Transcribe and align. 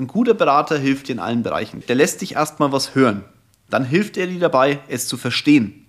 Ein 0.00 0.06
guter 0.06 0.32
Berater 0.32 0.78
hilft 0.78 1.08
dir 1.08 1.12
in 1.12 1.18
allen 1.18 1.42
Bereichen. 1.42 1.82
Der 1.86 1.94
lässt 1.94 2.22
dich 2.22 2.32
erstmal 2.32 2.72
was 2.72 2.94
hören. 2.94 3.22
Dann 3.68 3.84
hilft 3.84 4.16
er 4.16 4.28
dir 4.28 4.40
dabei, 4.40 4.80
es 4.88 5.06
zu 5.06 5.18
verstehen. 5.18 5.88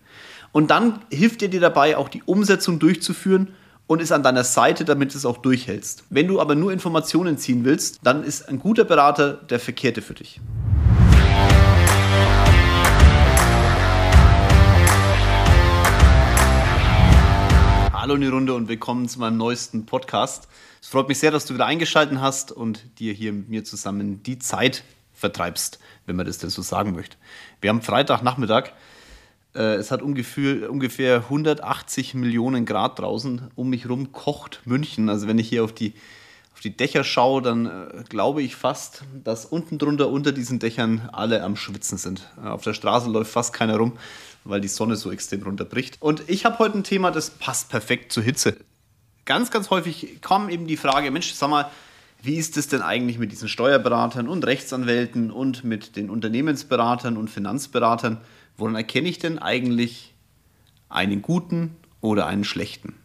Und 0.52 0.70
dann 0.70 1.00
hilft 1.10 1.42
er 1.42 1.48
dir 1.48 1.62
dabei, 1.62 1.96
auch 1.96 2.10
die 2.10 2.21
Umsetzung 2.24 2.78
durchzuführen 2.78 3.54
und 3.88 4.02
ist 4.02 4.12
an 4.12 4.21
deiner 4.21 4.44
Seite, 4.44 4.84
damit 4.84 5.13
du 5.13 5.18
es 5.18 5.26
auch 5.26 5.38
durchhältst. 5.38 6.04
Wenn 6.10 6.28
du 6.28 6.42
aber 6.42 6.55
nur 6.55 6.74
Informationen 6.74 7.38
ziehen 7.38 7.63
willst, 7.63 8.00
dann 8.04 8.26
ist 8.26 8.50
ein 8.50 8.60
guter 8.60 8.84
Berater 8.84 9.36
der 9.36 9.62
Verkehrte 9.62 10.02
für 10.02 10.16
dich. 10.16 10.41
Hallo 17.93 18.16
in 18.16 18.21
die 18.21 18.28
Runde 18.28 18.55
und 18.55 18.68
willkommen 18.68 19.07
zu 19.07 19.21
meinem 19.21 19.38
neuesten 19.38 19.86
Podcast. 19.86 20.50
Es 20.82 20.89
freut 20.89 21.07
mich 21.07 21.20
sehr, 21.20 21.29
dass 21.29 21.45
du 21.45 21.54
wieder 21.54 21.68
eingeschaltet 21.68 22.20
hast 22.20 22.52
und 22.52 23.00
dir 23.00 23.14
hier 23.14 23.32
mit 23.34 23.50
mir 23.50 23.64
zusammen 23.64 24.23
die 24.23 24.39
Zeit 24.39 24.84
vertreibst, 25.14 25.79
wenn 26.07 26.15
man 26.15 26.25
das 26.25 26.39
denn 26.39 26.50
so 26.50 26.64
sagen 26.64 26.93
möchte. 26.93 27.18
Wir 27.61 27.69
haben 27.69 27.83
Freitagnachmittag. 27.83 28.71
Äh, 29.54 29.75
es 29.75 29.92
hat 29.92 30.01
ungefähr, 30.01 30.71
ungefähr 30.71 31.18
180 31.18 32.16
Millionen 32.16 32.66
Grad 32.66 32.97
draußen. 32.97 33.52
Um 33.53 33.70
mich 33.70 33.83
herum 33.83 34.11
kocht 34.11 34.61
München. 34.66 35.08
Also 35.09 35.28
wenn 35.28 35.38
ich 35.38 35.47
hier 35.47 35.64
auf 35.64 35.72
die, 35.72 35.94
auf 36.56 36.61
die 36.61 36.75
Dächer 36.75 37.03
schaue, 37.03 37.44
dann 37.44 37.67
äh, 37.67 38.03
glaube 38.09 38.42
ich 38.42 38.56
fast, 38.56 39.03
dass 39.23 39.45
unten 39.45 39.78
drunter 39.78 40.09
unter 40.09 40.31
diesen 40.31 40.58
Dächern 40.58 41.09
alle 41.14 41.44
am 41.44 41.58
Schwitzen 41.58 42.00
sind. 42.00 42.28
Äh, 42.44 42.48
auf 42.48 42.64
der 42.64 42.73
Straße 42.73 43.08
läuft 43.08 43.31
fast 43.31 43.53
keiner 43.53 43.78
rum 43.78 43.94
weil 44.44 44.59
die 44.59 44.67
Sonne 44.67 44.95
so 44.95 45.11
extrem 45.11 45.44
runterbricht. 45.44 46.02
Und 46.02 46.23
ich 46.28 46.45
habe 46.45 46.58
heute 46.58 46.80
ein 46.80 46.84
Thema, 46.84 47.11
das 47.11 47.30
passt 47.30 47.70
perfekt 47.70 48.11
zur 48.11 48.23
Hitze. 48.23 48.58
Ganz, 49.25 49.52
ganz 49.52 49.70
häufig 49.70 50.22
kommt 50.22 50.52
eben 50.52 50.67
die 50.67 50.78
Frage, 50.78 51.11
Mensch, 51.11 51.34
sag 51.34 51.50
mal, 51.50 51.70
wie 52.23 52.36
ist 52.36 52.58
es 52.58 52.67
denn 52.67 52.81
eigentlich 52.81 53.17
mit 53.17 53.31
diesen 53.31 53.50
Steuerberatern 53.50 54.28
und 54.28 54.45
Rechtsanwälten 54.45 55.31
und 55.31 55.64
mit 55.64 55.95
den 55.95 56.09
Unternehmensberatern 56.09 57.17
und 57.17 57.30
Finanzberatern? 57.30 58.18
Woran 58.58 58.76
erkenne 58.76 59.10
ich 59.10 59.18
denn 59.18 59.40
eigentlich 59.40 60.14
einen 60.90 61.22
guten 61.22 61.76
oder 62.00 62.28
einen 62.28 62.44
schlechten? 62.44 62.95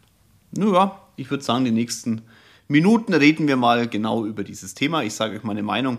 Nun 0.53 0.75
ja, 0.75 1.01
ich 1.17 1.31
würde 1.31 1.45
sagen, 1.45 1.65
die 1.65 1.71
nächsten 1.71 2.23
Minuten 2.69 3.15
reden 3.15 3.47
wir 3.49 3.57
mal 3.57 3.89
genau 3.89 4.27
über 4.27 4.45
dieses 4.45 4.75
Thema. 4.75 5.03
Ich 5.03 5.15
sage 5.15 5.37
euch 5.37 5.45
meine 5.45 5.62
Meinung 5.62 5.99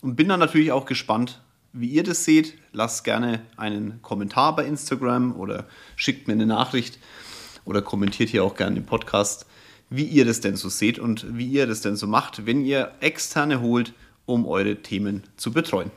und 0.00 0.16
bin 0.16 0.28
dann 0.28 0.40
natürlich 0.40 0.72
auch 0.72 0.86
gespannt, 0.86 1.40
wie 1.72 1.88
ihr 1.88 2.04
das 2.04 2.24
seht. 2.24 2.54
Lasst 2.72 3.04
gerne 3.04 3.42
einen 3.56 4.00
Kommentar 4.00 4.54
bei 4.56 4.64
Instagram 4.64 5.34
oder 5.38 5.66
schickt 5.96 6.28
mir 6.28 6.34
eine 6.34 6.46
Nachricht 6.46 6.98
oder 7.64 7.82
kommentiert 7.82 8.30
hier 8.30 8.44
auch 8.44 8.54
gerne 8.54 8.76
den 8.76 8.86
Podcast, 8.86 9.46
wie 9.90 10.04
ihr 10.04 10.24
das 10.24 10.40
denn 10.40 10.56
so 10.56 10.68
seht 10.68 10.98
und 10.98 11.36
wie 11.36 11.46
ihr 11.46 11.66
das 11.66 11.80
denn 11.80 11.96
so 11.96 12.06
macht, 12.06 12.46
wenn 12.46 12.64
ihr 12.64 12.92
Externe 13.00 13.60
holt, 13.60 13.92
um 14.26 14.46
eure 14.46 14.76
Themen 14.76 15.22
zu 15.36 15.52
betreuen. 15.52 15.90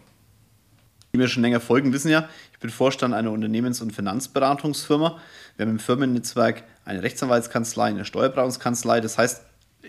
Die 1.14 1.18
mir 1.18 1.28
schon 1.28 1.44
länger 1.44 1.60
folgen, 1.60 1.94
wissen 1.94 2.12
ja, 2.12 2.28
ich 2.54 2.60
bin 2.60 2.70
Vorstand 2.70 3.14
einer 3.14 3.32
Unternehmens- 3.32 3.82
und 3.82 3.94
Finanzberatungsfirma. 3.94 5.20
Wir 5.56 5.66
haben 5.66 5.72
im 5.72 5.80
Firmennetzwerk 5.80 6.64
eine 6.86 7.02
Rechtsanwaltskanzlei, 7.02 7.86
eine 7.86 8.06
Steuerberatungskanzlei. 8.06 9.02
Das 9.02 9.18
heißt, 9.18 9.42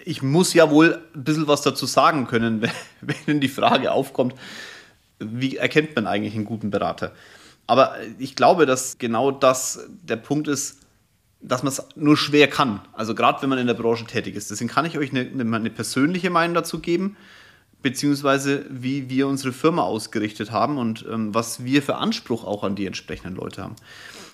ich 0.05 0.23
muss 0.23 0.55
ja 0.55 0.71
wohl 0.71 1.03
ein 1.15 1.25
bisschen 1.25 1.49
was 1.49 1.63
dazu 1.63 1.87
sagen 1.87 2.27
können, 2.27 2.67
wenn 3.27 3.41
die 3.41 3.49
Frage 3.49 3.93
aufkommt, 3.93 4.35
wie 5.19 5.57
erkennt 5.57 5.97
man 5.97 6.07
eigentlich 6.07 6.35
einen 6.35 6.45
guten 6.45 6.71
Berater? 6.71 7.13
Aber 7.67 7.97
ich 8.19 8.35
glaube, 8.35 8.65
dass 8.65 8.99
genau 8.99 9.31
das 9.31 9.87
der 10.03 10.17
Punkt 10.17 10.49
ist, 10.49 10.79
dass 11.41 11.63
man 11.63 11.73
es 11.73 11.83
nur 11.97 12.17
schwer 12.17 12.49
kann. 12.49 12.81
Also 12.93 13.15
gerade 13.15 13.43
wenn 13.43 13.49
man 13.49 13.59
in 13.59 13.67
der 13.67 13.75
Branche 13.75 14.05
tätig 14.05 14.35
ist. 14.35 14.51
Deswegen 14.51 14.71
kann 14.71 14.85
ich 14.85 14.99
euch 14.99 15.11
eine, 15.11 15.29
eine, 15.41 15.71
persönliche 15.71 16.31
Meinung 16.31 16.55
dazu 16.55 16.81
geben, 16.81 17.17
beziehungsweise 17.83 18.67
wie 18.71 19.09
wir 19.09 19.29
unsere 19.29 19.53
Firma 19.53 19.83
ausgerichtet 19.83 20.51
haben 20.51 20.79
und 20.79 21.07
ähm, 21.11 21.35
was 21.35 21.65
wir 21.65 21.83
für 21.83 21.97
Anspruch 21.97 22.45
auch 22.45 22.65
an 22.65 22.75
die 22.75 22.87
entsprechenden 22.87 23.37
Leute 23.37 23.63
haben. 23.63 23.77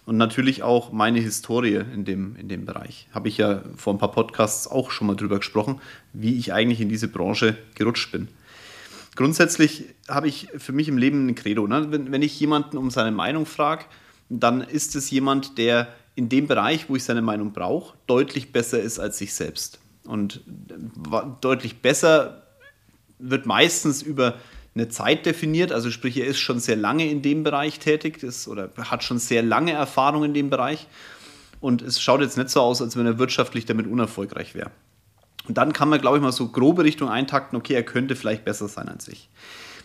Und 0.07 0.17
natürlich 0.17 0.63
auch 0.63 0.93
meine 0.93 1.21
Historie 1.21 1.77
in 1.77 2.05
dem, 2.05 2.37
in 2.37 2.49
dem 2.49 2.67
Bereich. 2.67 3.09
Habe 3.13 3.29
ich 3.29 3.39
ja 3.39 3.63
vor 3.77 3.95
ein 3.95 3.99
paar 3.99 4.13
Podcasts 4.13 4.67
auch 4.67 4.91
schon 4.91 5.07
mal 5.07 5.17
drüber 5.17 5.39
gesprochen, 5.39 5.81
wie 6.13 6.37
ich 6.37 6.53
eigentlich 6.53 6.81
in 6.81 6.89
diese 6.89 7.09
Branche 7.09 7.57
gerutscht 7.75 8.13
bin 8.13 8.29
grundsätzlich 9.15 9.85
habe 10.09 10.29
ich 10.29 10.49
für 10.57 10.73
mich 10.73 10.89
im 10.89 10.99
Leben 10.99 11.27
ein 11.27 11.35
Credo. 11.35 11.67
Ne? 11.67 11.87
Wenn, 11.91 12.13
wenn 12.13 12.23
ich 12.23 12.39
jemanden 12.41 12.77
um 12.77 12.91
seine 12.91 13.13
Meinung 13.13 13.47
frage, 13.47 13.85
dann 14.29 14.61
ist 14.61 14.97
es 14.97 15.11
jemand, 15.11 15.59
der 15.59 15.89
in 16.15 16.29
dem 16.29 16.47
Bereich, 16.47 16.89
wo 16.89 16.97
ich 16.97 17.05
seine 17.05 17.23
Meinung 17.23 17.53
brauche, 17.53 17.97
deutlich 18.07 18.53
besser 18.53 18.81
ist 18.81 18.99
als 18.99 19.21
ich 19.21 19.35
selbst. 19.35 19.81
Und 20.07 20.43
deutlich 21.41 21.81
besser 21.81 22.43
wird 23.19 23.47
meistens 23.47 24.03
über 24.03 24.35
eine 24.75 24.89
Zeit 24.89 25.25
definiert, 25.25 25.73
also 25.73 25.91
sprich, 25.91 26.17
er 26.17 26.27
ist 26.27 26.39
schon 26.39 26.59
sehr 26.59 26.77
lange 26.77 27.09
in 27.09 27.23
dem 27.23 27.45
Bereich 27.45 27.79
tätig 27.79 28.23
ist, 28.23 28.49
oder 28.49 28.71
hat 28.77 29.05
schon 29.05 29.19
sehr 29.19 29.43
lange 29.43 29.73
Erfahrung 29.73 30.25
in 30.25 30.35
dem 30.35 30.51
Bereich. 30.51 30.89
Und 31.61 31.81
es 31.81 32.01
schaut 32.01 32.21
jetzt 32.21 32.37
nicht 32.37 32.51
so 32.51 32.61
aus, 32.61 32.83
als 32.83 32.97
wenn 32.97 33.07
er 33.07 33.19
wirtschaftlich 33.19 33.65
damit 33.67 33.87
unerfolgreich 33.87 34.55
wäre. 34.55 34.71
Und 35.47 35.59
dann 35.59 35.73
kann 35.73 35.89
man, 35.89 36.01
glaube 36.01 36.17
ich, 36.17 36.23
mal 36.23 36.33
so 36.33 36.49
grobe 36.49 36.85
Richtung 36.85 37.09
eintakten, 37.09 37.57
okay, 37.57 37.75
er 37.75 37.85
könnte 37.85 38.17
vielleicht 38.17 38.45
besser 38.45 38.67
sein 38.69 38.89
als 38.89 39.09
ich. 39.09 39.29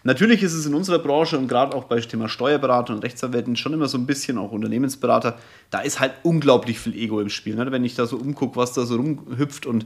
Natürlich 0.03 0.43
ist 0.43 0.53
es 0.53 0.65
in 0.65 0.73
unserer 0.73 0.99
Branche 0.99 1.37
und 1.37 1.47
gerade 1.47 1.75
auch 1.75 1.83
bei 1.85 1.99
Thema 1.99 2.29
Steuerberater 2.29 2.93
und 2.93 3.03
Rechtsanwälten 3.03 3.55
schon 3.55 3.73
immer 3.73 3.87
so 3.87 3.97
ein 3.97 4.05
bisschen 4.05 4.37
auch 4.37 4.51
Unternehmensberater, 4.51 5.37
da 5.69 5.79
ist 5.81 5.99
halt 5.99 6.13
unglaublich 6.23 6.79
viel 6.79 6.95
Ego 6.95 7.19
im 7.19 7.29
Spiel. 7.29 7.55
Ne? 7.55 7.71
Wenn 7.71 7.83
ich 7.83 7.95
da 7.95 8.05
so 8.05 8.17
umgucke, 8.17 8.55
was 8.55 8.73
da 8.73 8.85
so 8.85 8.95
rumhüpft 8.95 9.65
und 9.65 9.85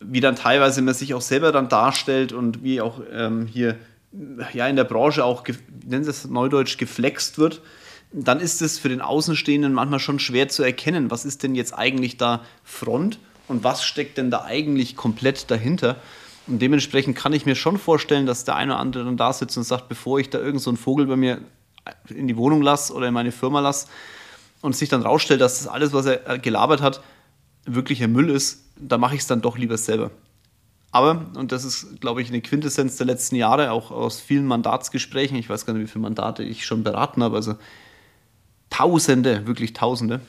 wie 0.00 0.20
dann 0.20 0.36
teilweise 0.36 0.82
man 0.82 0.94
sich 0.94 1.14
auch 1.14 1.20
selber 1.20 1.50
dann 1.50 1.68
darstellt 1.68 2.32
und 2.32 2.62
wie 2.62 2.80
auch 2.80 3.00
ähm, 3.12 3.46
hier 3.46 3.76
ja 4.52 4.68
in 4.68 4.76
der 4.76 4.84
Branche 4.84 5.24
auch, 5.24 5.44
nennen 5.86 6.04
Sie 6.04 6.10
es 6.10 6.28
neudeutsch, 6.28 6.78
geflext 6.78 7.38
wird, 7.38 7.62
dann 8.12 8.38
ist 8.38 8.62
es 8.62 8.78
für 8.78 8.88
den 8.88 9.00
Außenstehenden 9.00 9.72
manchmal 9.72 9.98
schon 9.98 10.20
schwer 10.20 10.48
zu 10.48 10.62
erkennen, 10.62 11.10
was 11.10 11.24
ist 11.24 11.42
denn 11.42 11.54
jetzt 11.54 11.74
eigentlich 11.74 12.16
da 12.16 12.44
Front 12.62 13.18
und 13.48 13.64
was 13.64 13.84
steckt 13.84 14.18
denn 14.18 14.30
da 14.30 14.44
eigentlich 14.44 14.94
komplett 14.94 15.50
dahinter. 15.50 15.96
Und 16.46 16.60
dementsprechend 16.60 17.16
kann 17.16 17.32
ich 17.32 17.46
mir 17.46 17.54
schon 17.54 17.78
vorstellen, 17.78 18.26
dass 18.26 18.44
der 18.44 18.56
eine 18.56 18.72
oder 18.72 18.80
andere 18.80 19.04
dann 19.04 19.16
da 19.16 19.32
sitzt 19.32 19.56
und 19.56 19.64
sagt, 19.64 19.88
bevor 19.88 20.18
ich 20.18 20.30
da 20.30 20.38
irgend 20.38 20.60
so 20.60 20.74
Vogel 20.76 21.06
bei 21.06 21.16
mir 21.16 21.40
in 22.08 22.28
die 22.28 22.36
Wohnung 22.36 22.62
lasse 22.62 22.92
oder 22.92 23.08
in 23.08 23.14
meine 23.14 23.32
Firma 23.32 23.60
lasse 23.60 23.88
und 24.60 24.76
sich 24.76 24.88
dann 24.88 25.02
rausstellt, 25.02 25.40
dass 25.40 25.58
das 25.58 25.68
alles, 25.68 25.92
was 25.92 26.06
er 26.06 26.38
gelabert 26.38 26.82
hat, 26.82 27.02
wirklicher 27.66 28.08
Müll 28.08 28.30
ist, 28.30 28.64
da 28.76 28.98
mache 28.98 29.14
ich 29.14 29.22
es 29.22 29.26
dann 29.26 29.40
doch 29.40 29.56
lieber 29.56 29.78
selber. 29.78 30.10
Aber, 30.90 31.26
und 31.34 31.50
das 31.50 31.64
ist, 31.64 32.00
glaube 32.00 32.22
ich, 32.22 32.28
eine 32.28 32.40
Quintessenz 32.40 32.96
der 32.96 33.06
letzten 33.06 33.34
Jahre, 33.34 33.72
auch 33.72 33.90
aus 33.90 34.20
vielen 34.20 34.46
Mandatsgesprächen, 34.46 35.36
ich 35.36 35.48
weiß 35.48 35.66
gar 35.66 35.72
nicht, 35.72 35.82
wie 35.82 35.90
viele 35.90 36.02
Mandate 36.02 36.44
ich 36.44 36.64
schon 36.64 36.84
beraten 36.84 37.22
habe, 37.22 37.36
also 37.36 37.56
Tausende, 38.70 39.46
wirklich 39.46 39.72
Tausende, 39.72 40.20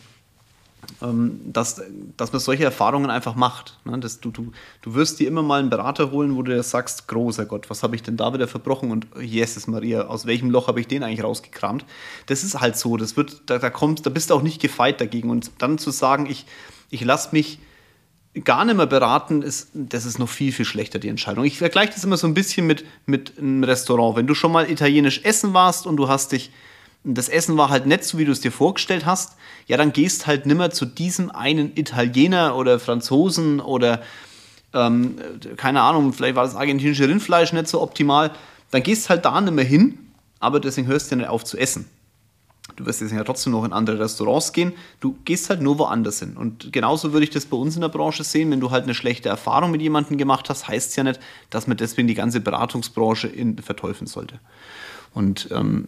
dass, 1.00 1.82
dass 2.18 2.32
man 2.32 2.40
solche 2.40 2.64
Erfahrungen 2.64 3.10
einfach 3.10 3.36
macht. 3.36 3.78
Ne? 3.86 4.00
Das, 4.00 4.20
du, 4.20 4.32
du, 4.32 4.52
du 4.82 4.94
wirst 4.94 5.20
dir 5.20 5.28
immer 5.28 5.44
mal 5.44 5.60
einen 5.60 5.70
Berater 5.70 6.12
holen, 6.12 6.36
wo 6.36 6.42
du 6.42 6.54
dir 6.54 6.64
sagst, 6.64 7.08
großer 7.08 7.46
Gott, 7.46 7.70
was 7.70 7.84
habe 7.84 7.96
ich 7.96 8.04
denn 8.04 8.18
da 8.18 8.34
wieder 8.34 8.48
verbrochen 8.48 8.92
und 8.92 9.08
Jesus 9.22 9.68
Maria, 9.68 10.08
aus 10.08 10.26
welchem 10.26 10.50
Loch 10.50 10.68
habe 10.68 10.80
ich 10.80 10.88
den 10.88 11.04
eigentlich 11.04 11.24
rausgekramt? 11.24 11.86
Das 12.28 12.44
ist 12.44 12.60
halt 12.60 12.78
so, 12.78 12.98
das 12.98 13.18
wird, 13.18 13.42
da, 13.48 13.58
da, 13.58 13.70
kommst, 13.70 14.06
da 14.06 14.10
bist 14.10 14.30
du 14.30 14.36
auch 14.36 14.42
nicht 14.42 14.62
gefeit 14.62 15.02
dagegen. 15.02 15.30
Und 15.30 15.52
dann 15.60 15.78
zu 15.78 15.92
sagen, 15.92 16.28
ich, 16.28 16.46
ich 16.90 17.04
lasse 17.04 17.30
mich 17.32 17.60
gar 18.44 18.66
nicht 18.66 18.76
mehr 18.76 18.86
beraten, 18.86 19.42
ist, 19.42 19.70
das 19.74 20.06
ist 20.06 20.20
noch 20.20 20.30
viel, 20.30 20.52
viel 20.52 20.66
schlechter, 20.66 21.00
die 21.00 21.08
Entscheidung. 21.08 21.46
Ich 21.46 21.58
vergleiche 21.58 21.94
das 21.94 22.04
immer 22.04 22.18
so 22.18 22.28
ein 22.28 22.34
bisschen 22.34 22.68
mit, 22.68 22.86
mit 23.06 23.38
einem 23.38 23.64
Restaurant. 23.64 24.18
Wenn 24.18 24.28
du 24.28 24.36
schon 24.36 24.52
mal 24.52 24.70
italienisch 24.70 25.22
essen 25.24 25.54
warst 25.54 25.88
und 25.88 25.98
du 25.98 26.10
hast 26.10 26.34
dich 26.34 26.52
das 27.06 27.30
Essen 27.30 27.58
war 27.58 27.70
halt 27.70 27.86
nicht 27.86 28.04
so, 28.04 28.18
wie 28.18 28.26
du 28.26 28.32
es 28.32 28.42
dir 28.42 28.52
vorgestellt 28.52 29.06
hast, 29.06 29.36
ja, 29.68 29.78
dann 29.78 29.94
gehst 29.94 30.28
halt 30.28 30.46
nimmer 30.46 30.72
zu 30.72 30.86
diesem 30.86 31.32
einen 31.32 31.76
Italiener 31.76 32.56
oder 32.56 32.80
Franzosen 32.80 33.60
oder 33.60 34.02
ähm, 34.74 35.16
keine 35.58 35.82
Ahnung, 35.82 36.14
vielleicht 36.14 36.36
war 36.36 36.44
das 36.44 36.56
argentinische 36.56 37.08
Rindfleisch 37.08 37.54
nicht 37.54 37.68
so 37.68 37.82
optimal, 37.82 38.32
dann 38.72 38.84
gehst 38.84 39.10
halt 39.10 39.26
da 39.26 39.40
nimmer 39.40 39.62
hin, 39.62 40.00
aber 40.40 40.60
deswegen 40.60 40.88
hörst 40.88 41.10
du 41.10 41.16
ja 41.16 41.22
nicht 41.22 41.30
auf 41.30 41.46
zu 41.46 41.58
essen. 41.58 41.88
Du 42.76 42.86
wirst 42.86 43.00
jetzt 43.00 43.14
ja 43.14 43.24
trotzdem 43.24 43.54
noch 43.54 43.64
in 43.64 43.72
andere 43.72 44.00
Restaurants 44.00 44.52
gehen, 44.52 44.74
du 45.00 45.16
gehst 45.24 45.50
halt 45.50 45.62
nur 45.62 45.78
woanders 45.78 46.20
hin. 46.20 46.36
Und 46.36 46.74
genauso 46.74 47.14
würde 47.14 47.24
ich 47.24 47.30
das 47.30 47.46
bei 47.46 47.56
uns 47.56 47.76
in 47.76 47.82
der 47.82 47.90
Branche 47.90 48.24
sehen, 48.24 48.52
wenn 48.52 48.60
du 48.60 48.72
halt 48.72 48.84
eine 48.84 48.96
schlechte 48.96 49.30
Erfahrung 49.30 49.72
mit 49.72 49.82
jemandem 49.82 50.18
gemacht 50.18 50.50
hast, 50.50 50.68
heißt 50.68 50.90
es 50.90 50.96
ja 50.96 51.04
nicht, 51.04 51.20
dass 51.52 51.68
man 51.68 51.78
deswegen 51.78 52.08
die 52.08 52.16
ganze 52.16 52.42
Beratungsbranche 52.42 53.28
in, 53.28 53.60
verteufeln 53.60 54.08
sollte. 54.08 54.40
Und 55.14 55.48
ähm, 55.52 55.88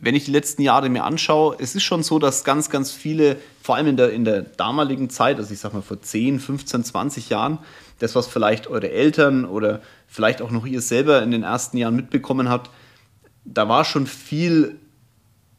wenn 0.00 0.14
ich 0.14 0.24
die 0.24 0.30
letzten 0.30 0.62
Jahre 0.62 0.88
mir 0.88 1.04
anschaue, 1.04 1.56
es 1.58 1.74
ist 1.74 1.82
schon 1.82 2.02
so, 2.02 2.18
dass 2.18 2.44
ganz, 2.44 2.70
ganz 2.70 2.92
viele, 2.92 3.36
vor 3.62 3.76
allem 3.76 3.88
in 3.88 3.96
der, 3.96 4.12
in 4.12 4.24
der 4.24 4.42
damaligen 4.42 5.10
Zeit, 5.10 5.38
also 5.38 5.52
ich 5.52 5.60
sag 5.60 5.74
mal 5.74 5.82
vor 5.82 6.00
10, 6.00 6.38
15, 6.40 6.84
20 6.84 7.28
Jahren, 7.28 7.58
das, 7.98 8.14
was 8.14 8.26
vielleicht 8.26 8.68
eure 8.68 8.90
Eltern 8.90 9.44
oder 9.44 9.80
vielleicht 10.06 10.40
auch 10.40 10.50
noch 10.50 10.66
ihr 10.66 10.80
selber 10.80 11.22
in 11.22 11.30
den 11.30 11.42
ersten 11.42 11.76
Jahren 11.76 11.96
mitbekommen 11.96 12.48
habt, 12.48 12.70
da 13.44 13.68
war 13.68 13.84
schon 13.84 14.06
viel 14.06 14.78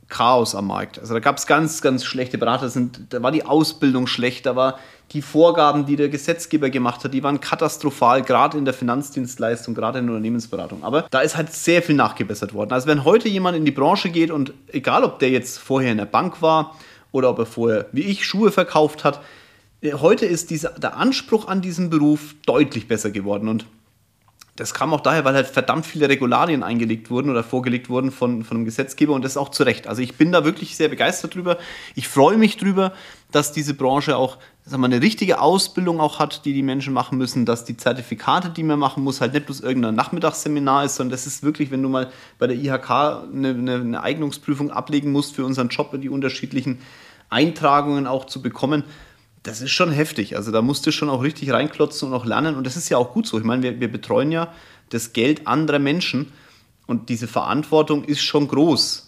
Chaos 0.09 0.56
am 0.56 0.67
Markt. 0.67 1.00
Also 1.00 1.13
da 1.13 1.19
gab 1.19 1.38
es 1.38 1.45
ganz, 1.45 1.81
ganz 1.81 2.03
schlechte 2.03 2.38
Berater. 2.38 2.69
Da 3.09 3.21
war 3.21 3.31
die 3.31 3.45
Ausbildung 3.45 4.07
schlecht, 4.07 4.45
da 4.45 4.56
war 4.56 4.79
die 5.11 5.21
Vorgaben, 5.21 5.85
die 5.85 5.95
der 5.95 6.09
Gesetzgeber 6.09 6.69
gemacht 6.69 7.03
hat, 7.03 7.13
die 7.13 7.23
waren 7.23 7.39
katastrophal, 7.39 8.21
gerade 8.21 8.57
in 8.57 8.65
der 8.65 8.73
Finanzdienstleistung, 8.73 9.73
gerade 9.73 10.00
in 10.00 10.06
der 10.06 10.15
Unternehmensberatung. 10.15 10.83
Aber 10.83 11.07
da 11.09 11.21
ist 11.21 11.38
halt 11.38 11.53
sehr 11.53 11.81
viel 11.81 11.95
nachgebessert 11.95 12.53
worden. 12.53 12.73
Also 12.73 12.88
wenn 12.88 13.06
heute 13.06 13.29
jemand 13.29 13.57
in 13.57 13.65
die 13.65 13.71
Branche 13.71 14.09
geht 14.09 14.31
und 14.31 14.53
egal, 14.71 15.03
ob 15.03 15.19
der 15.19 15.29
jetzt 15.29 15.59
vorher 15.59 15.91
in 15.91 15.97
der 15.97 16.06
Bank 16.06 16.41
war 16.41 16.75
oder 17.11 17.29
ob 17.29 17.39
er 17.39 17.45
vorher, 17.45 17.88
wie 17.91 18.01
ich, 18.01 18.25
Schuhe 18.25 18.51
verkauft 18.51 19.03
hat, 19.03 19.21
äh, 19.81 19.94
heute 19.94 20.25
ist 20.25 20.50
dieser, 20.50 20.69
der 20.71 20.97
Anspruch 20.97 21.47
an 21.47 21.61
diesen 21.61 21.89
Beruf 21.89 22.35
deutlich 22.45 22.88
besser 22.88 23.11
geworden. 23.11 23.47
Und 23.47 23.65
das 24.59 24.73
kam 24.73 24.94
auch 24.94 25.00
daher, 25.00 25.23
weil 25.23 25.35
halt 25.35 25.47
verdammt 25.47 25.85
viele 25.85 26.09
Regularien 26.09 26.63
eingelegt 26.63 27.09
wurden 27.09 27.29
oder 27.29 27.44
vorgelegt 27.44 27.89
wurden 27.89 28.11
von, 28.11 28.44
von 28.44 28.57
einem 28.57 28.65
Gesetzgeber 28.65 29.13
und 29.13 29.23
das 29.23 29.38
auch 29.38 29.50
zu 29.50 29.63
Recht. 29.63 29.88
Also 29.88 30.01
ich 30.01 30.15
bin 30.15 30.33
da 30.33 30.44
wirklich 30.44 30.75
sehr 30.75 30.89
begeistert 30.89 31.35
drüber. 31.35 31.57
Ich 31.95 32.09
freue 32.09 32.38
mich 32.38 32.57
drüber, 32.57 32.91
dass 33.31 33.53
diese 33.53 33.73
Branche 33.73 34.17
auch 34.17 34.38
sagen 34.63 34.81
wir, 34.81 34.88
eine 34.88 35.01
richtige 35.01 35.39
Ausbildung 35.39 36.01
auch 36.01 36.19
hat, 36.19 36.44
die 36.44 36.53
die 36.53 36.61
Menschen 36.61 36.94
machen 36.94 37.17
müssen, 37.17 37.45
dass 37.45 37.63
die 37.63 37.77
Zertifikate, 37.77 38.50
die 38.50 38.63
man 38.63 38.77
machen 38.77 39.03
muss, 39.03 39.21
halt 39.21 39.33
nicht 39.33 39.45
bloß 39.45 39.61
irgendein 39.61 39.95
Nachmittagsseminar 39.95 40.83
ist, 40.83 40.95
sondern 40.95 41.11
das 41.11 41.25
ist 41.25 41.41
wirklich, 41.41 41.71
wenn 41.71 41.81
du 41.81 41.89
mal 41.89 42.11
bei 42.38 42.47
der 42.47 42.57
IHK 42.57 42.89
eine, 42.89 43.50
eine, 43.50 43.75
eine 43.75 44.03
Eignungsprüfung 44.03 44.71
ablegen 44.71 45.11
musst 45.11 45.35
für 45.35 45.45
unseren 45.45 45.69
Job, 45.69 45.97
die 46.01 46.09
unterschiedlichen 46.09 46.79
Eintragungen 47.29 48.07
auch 48.07 48.25
zu 48.25 48.41
bekommen, 48.41 48.83
das 49.49 49.61
ist 49.61 49.71
schon 49.71 49.91
heftig. 49.91 50.35
Also 50.35 50.51
da 50.51 50.61
musst 50.61 50.85
du 50.85 50.91
schon 50.91 51.09
auch 51.09 51.23
richtig 51.23 51.51
reinklotzen 51.51 52.09
und 52.09 52.13
auch 52.13 52.25
lernen. 52.25 52.55
Und 52.55 52.65
das 52.65 52.77
ist 52.77 52.89
ja 52.89 52.97
auch 52.97 53.13
gut 53.13 53.27
so. 53.27 53.37
Ich 53.37 53.43
meine, 53.43 53.63
wir, 53.63 53.79
wir 53.79 53.91
betreuen 53.91 54.31
ja 54.31 54.53
das 54.89 55.13
Geld 55.13 55.47
anderer 55.47 55.79
Menschen 55.79 56.31
und 56.87 57.09
diese 57.09 57.27
Verantwortung 57.27 58.03
ist 58.03 58.21
schon 58.21 58.47
groß. 58.47 59.07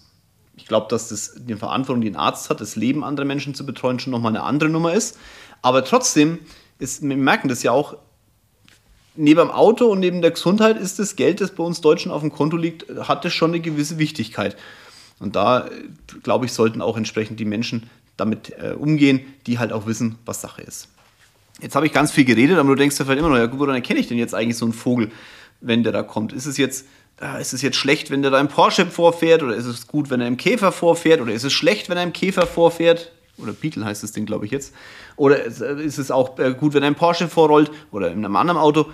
Ich 0.58 0.66
glaube, 0.66 0.88
dass 0.90 1.10
das, 1.10 1.36
die 1.38 1.56
Verantwortung, 1.56 2.02
die 2.02 2.10
ein 2.10 2.16
Arzt 2.16 2.50
hat, 2.50 2.62
das 2.62 2.76
Leben 2.76 3.04
anderer 3.04 3.26
Menschen 3.26 3.56
zu 3.56 3.66
betreuen, 3.66 4.00
schon 4.00 4.12
nochmal 4.12 4.32
eine 4.32 4.44
andere 4.44 4.70
Nummer 4.70 4.94
ist. 4.94 5.18
Aber 5.62 5.84
trotzdem, 5.84 6.40
ist, 6.78 7.02
wir 7.02 7.18
merken 7.18 7.48
das 7.48 7.64
ja 7.64 7.72
auch, 7.72 7.96
neben 9.16 9.40
dem 9.40 9.52
Auto 9.52 9.86
und 9.86 10.00
neben 10.00 10.22
der 10.22 10.32
Gesundheit 10.32 10.78
ist 10.78 11.00
das 11.00 11.16
Geld, 11.16 11.42
das 11.42 11.52
bei 11.52 11.64
uns 11.64 11.82
Deutschen 11.82 12.12
auf 12.12 12.22
dem 12.22 12.32
Konto 12.32 12.58
liegt, 12.58 12.86
hat 13.08 13.26
das 13.26 13.34
schon 13.34 13.52
eine 13.52 13.60
gewisse 13.60 13.98
Wichtigkeit. 13.98 14.56
Und 15.20 15.36
da, 15.36 15.70
glaube 16.24 16.46
ich, 16.46 16.54
sollten 16.54 16.82
auch 16.82 16.98
entsprechend 16.98 17.40
die 17.40 17.46
Menschen 17.46 17.90
damit 18.22 18.54
äh, 18.62 18.72
umgehen, 18.72 19.22
die 19.48 19.60
halt 19.60 19.74
auch 19.74 19.86
wissen, 19.86 20.18
was 20.26 20.42
Sache 20.42 20.62
ist. 20.62 20.88
Jetzt 21.62 21.76
habe 21.76 21.86
ich 21.86 21.94
ganz 21.94 22.12
viel 22.12 22.26
geredet, 22.26 22.58
aber 22.58 22.70
du 22.70 22.76
denkst 22.76 22.98
ja 22.98 23.06
vielleicht 23.06 23.20
immer 23.20 23.30
noch, 23.30 23.38
ja, 23.38 23.50
woran 23.58 23.76
erkenne 23.76 24.00
ich 24.00 24.08
denn 24.08 24.18
jetzt 24.18 24.34
eigentlich 24.34 24.58
so 24.58 24.66
einen 24.66 24.74
Vogel, 24.74 25.12
wenn 25.60 25.84
der 25.84 25.92
da 25.92 26.04
kommt? 26.04 26.34
Ist 26.34 26.46
es 26.46 26.58
jetzt, 26.58 26.86
äh, 27.22 27.40
ist 27.40 27.54
es 27.54 27.62
jetzt 27.62 27.78
schlecht, 27.78 28.10
wenn 28.10 28.22
der 28.22 28.32
da 28.32 28.40
im 28.40 28.48
Porsche 28.48 28.86
vorfährt 28.86 29.44
oder 29.44 29.56
ist 29.56 29.66
es 29.66 29.88
gut, 29.88 30.10
wenn 30.10 30.22
er 30.22 30.28
im 30.28 30.38
Käfer 30.38 30.72
vorfährt 30.72 31.22
oder 31.22 31.34
ist 31.34 31.44
es 31.44 31.54
schlecht, 31.54 31.90
wenn 31.90 31.98
er 31.98 32.04
im 32.04 32.14
Käfer 32.14 32.48
vorfährt? 32.48 33.12
Oder 33.38 33.54
Beetle 33.54 33.86
heißt 33.86 34.04
das 34.04 34.12
Ding, 34.12 34.26
glaube 34.26 34.46
ich 34.46 34.52
jetzt. 34.52 34.74
Oder 35.16 35.44
ist 35.44 35.98
es 35.98 36.12
auch 36.12 36.38
äh, 36.40 36.54
gut, 36.54 36.74
wenn 36.74 36.84
er 36.84 36.90
im 36.90 36.96
Porsche 36.96 37.28
vorrollt 37.28 37.72
oder 37.92 38.12
in 38.12 38.26
einem 38.26 38.36
anderen 38.36 38.60
Auto? 38.60 38.90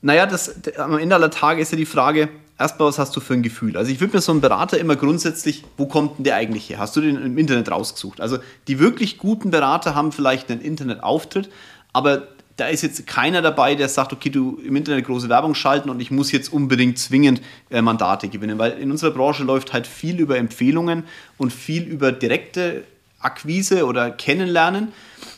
Naja, 0.00 0.26
das, 0.26 0.54
am 0.76 0.98
Ende 0.98 1.14
aller 1.14 1.30
Tage 1.30 1.62
ist 1.62 1.72
ja 1.72 1.78
die 1.78 1.86
Frage, 1.86 2.28
erstmal, 2.58 2.88
was 2.88 2.98
hast 2.98 3.14
du 3.16 3.20
für 3.20 3.34
ein 3.34 3.42
Gefühl? 3.42 3.76
Also 3.76 3.90
ich 3.90 4.00
würde 4.00 4.16
mir 4.16 4.20
so 4.20 4.32
einen 4.32 4.40
Berater 4.40 4.78
immer 4.78 4.96
grundsätzlich, 4.96 5.64
wo 5.76 5.86
kommt 5.86 6.18
denn 6.18 6.24
der 6.24 6.36
eigentlich 6.36 6.70
her? 6.70 6.78
Hast 6.78 6.94
du 6.96 7.00
den 7.00 7.16
im 7.16 7.38
Internet 7.38 7.70
rausgesucht? 7.70 8.20
Also 8.20 8.38
die 8.68 8.78
wirklich 8.78 9.18
guten 9.18 9.50
Berater 9.50 9.94
haben 9.94 10.12
vielleicht 10.12 10.50
einen 10.50 10.60
Internetauftritt, 10.60 11.50
aber 11.92 12.28
da 12.56 12.68
ist 12.68 12.82
jetzt 12.82 13.06
keiner 13.06 13.42
dabei, 13.42 13.74
der 13.74 13.88
sagt, 13.88 14.12
okay, 14.12 14.30
du 14.30 14.60
im 14.64 14.76
Internet 14.76 15.06
große 15.06 15.28
Werbung 15.28 15.54
schalten 15.54 15.90
und 15.90 16.00
ich 16.00 16.12
muss 16.12 16.30
jetzt 16.30 16.52
unbedingt 16.52 16.98
zwingend 16.98 17.42
äh, 17.70 17.82
Mandate 17.82 18.28
gewinnen, 18.28 18.58
weil 18.58 18.72
in 18.72 18.92
unserer 18.92 19.10
Branche 19.10 19.42
läuft 19.42 19.72
halt 19.72 19.88
viel 19.88 20.20
über 20.20 20.38
Empfehlungen 20.38 21.02
und 21.36 21.52
viel 21.52 21.82
über 21.82 22.12
direkte 22.12 22.84
Akquise 23.18 23.86
oder 23.86 24.10
Kennenlernen. 24.10 24.92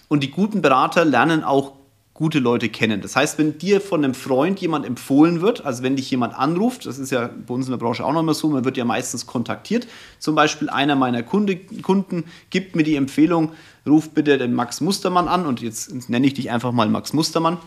Und 0.09 0.23
die 0.23 0.31
guten 0.31 0.61
Berater 0.61 1.05
lernen 1.05 1.43
auch 1.43 1.73
gute 2.17 2.39
Leute 2.39 2.71
kennen. 2.71 3.03
Das 3.03 3.15
heißt, 3.15 3.37
wenn 3.37 3.59
dir 3.59 3.79
von 3.79 4.03
einem 4.03 4.15
Freund 4.15 4.59
jemand 4.59 4.87
empfohlen 4.87 5.43
wird, 5.43 5.67
also 5.67 5.83
wenn 5.83 5.97
dich 5.97 6.11
jemand 6.11 6.35
anruft, 6.35 6.87
das 6.87 6.99
ist 6.99 7.11
ja 7.11 7.29
bei 7.47 7.53
uns 7.53 7.67
in 7.67 7.73
der 7.73 7.79
Branche 7.79 8.07
auch 8.07 8.13
noch 8.15 8.21
immer 8.21 8.33
so, 8.33 8.49
man 8.49 8.65
wird 8.65 8.79
ja 8.79 8.87
meistens 8.87 9.27
kontaktiert. 9.27 9.87
Zum 10.19 10.35
Beispiel 10.35 10.71
einer 10.71 10.97
meiner 10.97 11.23
Kunde, 11.23 11.57
Kunden 11.57 12.25
gibt 12.49 12.75
mir 12.75 12.85
die 12.85 12.97
Empfehlung, 12.97 13.53
ruf 13.87 14.09
bitte 14.09 14.39
den 14.39 14.55
Max 14.55 14.81
Mustermann 14.81 15.29
an 15.29 15.45
und 15.45 15.61
jetzt 15.61 16.09
nenne 16.09 16.27
ich 16.27 16.33
dich 16.33 16.51
einfach 16.51 16.73
mal 16.73 16.89
Max 16.89 17.13
Mustermann 17.13 17.59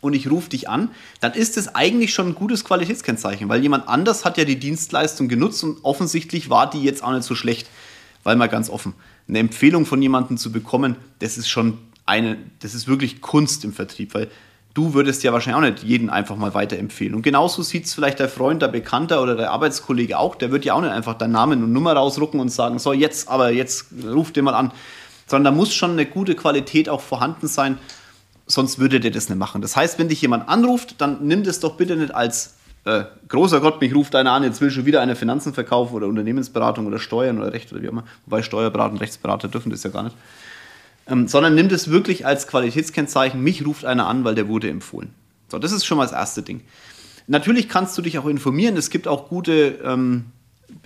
und 0.00 0.14
ich 0.14 0.30
rufe 0.30 0.48
dich 0.48 0.68
an, 0.68 0.90
dann 1.18 1.32
ist 1.32 1.56
es 1.56 1.74
eigentlich 1.74 2.14
schon 2.14 2.28
ein 2.28 2.34
gutes 2.36 2.64
Qualitätskennzeichen, 2.64 3.48
weil 3.48 3.62
jemand 3.62 3.88
anders 3.88 4.24
hat 4.24 4.38
ja 4.38 4.44
die 4.44 4.60
Dienstleistung 4.60 5.26
genutzt 5.26 5.64
und 5.64 5.78
offensichtlich 5.82 6.50
war 6.50 6.70
die 6.70 6.84
jetzt 6.84 7.02
auch 7.02 7.12
nicht 7.12 7.24
so 7.24 7.34
schlecht, 7.34 7.68
weil 8.22 8.36
mal 8.36 8.48
ganz 8.48 8.70
offen, 8.70 8.94
eine 9.26 9.40
Empfehlung 9.40 9.86
von 9.86 10.00
jemandem 10.00 10.36
zu 10.36 10.52
bekommen, 10.52 10.94
das 11.18 11.36
ist 11.36 11.48
schon 11.48 11.78
eine, 12.06 12.38
das 12.60 12.74
ist 12.74 12.88
wirklich 12.88 13.20
Kunst 13.20 13.64
im 13.64 13.72
Vertrieb, 13.72 14.14
weil 14.14 14.28
du 14.74 14.94
würdest 14.94 15.22
ja 15.22 15.32
wahrscheinlich 15.32 15.56
auch 15.56 15.70
nicht 15.70 15.84
jeden 15.84 16.10
einfach 16.10 16.36
mal 16.36 16.54
weiterempfehlen. 16.54 17.14
Und 17.14 17.22
genauso 17.22 17.62
sieht 17.62 17.84
es 17.84 17.94
vielleicht 17.94 18.18
der 18.18 18.28
Freund, 18.28 18.62
der 18.62 18.68
Bekannter 18.68 19.22
oder 19.22 19.36
der 19.36 19.50
Arbeitskollege 19.50 20.18
auch, 20.18 20.34
der 20.34 20.50
wird 20.50 20.64
ja 20.64 20.74
auch 20.74 20.80
nicht 20.80 20.90
einfach 20.90 21.14
deinen 21.14 21.32
Namen 21.32 21.62
und 21.62 21.72
Nummer 21.72 21.92
rausrucken 21.92 22.40
und 22.40 22.48
sagen, 22.48 22.78
so 22.78 22.92
jetzt, 22.92 23.28
aber 23.28 23.50
jetzt 23.50 23.86
ruf 24.06 24.32
dir 24.32 24.42
mal 24.42 24.54
an. 24.54 24.72
Sondern 25.26 25.52
da 25.52 25.56
muss 25.56 25.72
schon 25.72 25.92
eine 25.92 26.06
gute 26.06 26.34
Qualität 26.34 26.88
auch 26.88 27.00
vorhanden 27.00 27.48
sein, 27.48 27.78
sonst 28.46 28.78
würde 28.78 29.00
der 29.00 29.10
das 29.10 29.28
nicht 29.28 29.38
machen. 29.38 29.62
Das 29.62 29.76
heißt, 29.76 29.98
wenn 29.98 30.08
dich 30.08 30.20
jemand 30.20 30.48
anruft, 30.48 31.00
dann 31.00 31.26
nimm 31.26 31.44
das 31.44 31.60
doch 31.60 31.76
bitte 31.76 31.96
nicht 31.96 32.14
als 32.14 32.56
äh, 32.84 33.04
großer 33.28 33.60
Gott, 33.60 33.80
mich 33.80 33.94
ruft 33.94 34.14
einer 34.16 34.32
an, 34.32 34.42
jetzt 34.42 34.60
will 34.60 34.70
schon 34.70 34.86
wieder 34.86 35.00
eine 35.00 35.14
Finanzen 35.14 35.54
verkaufen 35.54 35.94
oder 35.94 36.08
Unternehmensberatung 36.08 36.86
oder 36.86 36.98
Steuern 36.98 37.38
oder 37.38 37.52
Recht 37.52 37.72
oder 37.72 37.80
wie 37.80 37.86
auch 37.86 37.92
immer. 37.92 38.04
Wobei 38.26 38.42
Steuerberater 38.42 38.92
und 38.92 39.00
Rechtsberater 39.00 39.46
dürfen 39.46 39.70
das 39.70 39.84
ja 39.84 39.90
gar 39.90 40.02
nicht 40.02 40.16
ähm, 41.06 41.28
sondern 41.28 41.54
nimmt 41.54 41.72
es 41.72 41.90
wirklich 41.90 42.26
als 42.26 42.46
Qualitätskennzeichen, 42.46 43.42
mich 43.42 43.66
ruft 43.66 43.84
einer 43.84 44.06
an, 44.06 44.24
weil 44.24 44.34
der 44.34 44.48
wurde 44.48 44.68
empfohlen. 44.68 45.10
So, 45.48 45.58
das 45.58 45.72
ist 45.72 45.84
schon 45.84 45.98
mal 45.98 46.04
das 46.04 46.12
erste 46.12 46.42
Ding. 46.42 46.62
Natürlich 47.26 47.68
kannst 47.68 47.96
du 47.98 48.02
dich 48.02 48.18
auch 48.18 48.26
informieren. 48.26 48.76
Es 48.76 48.90
gibt 48.90 49.06
auch 49.06 49.28
gute 49.28 49.80
ähm, 49.84 50.26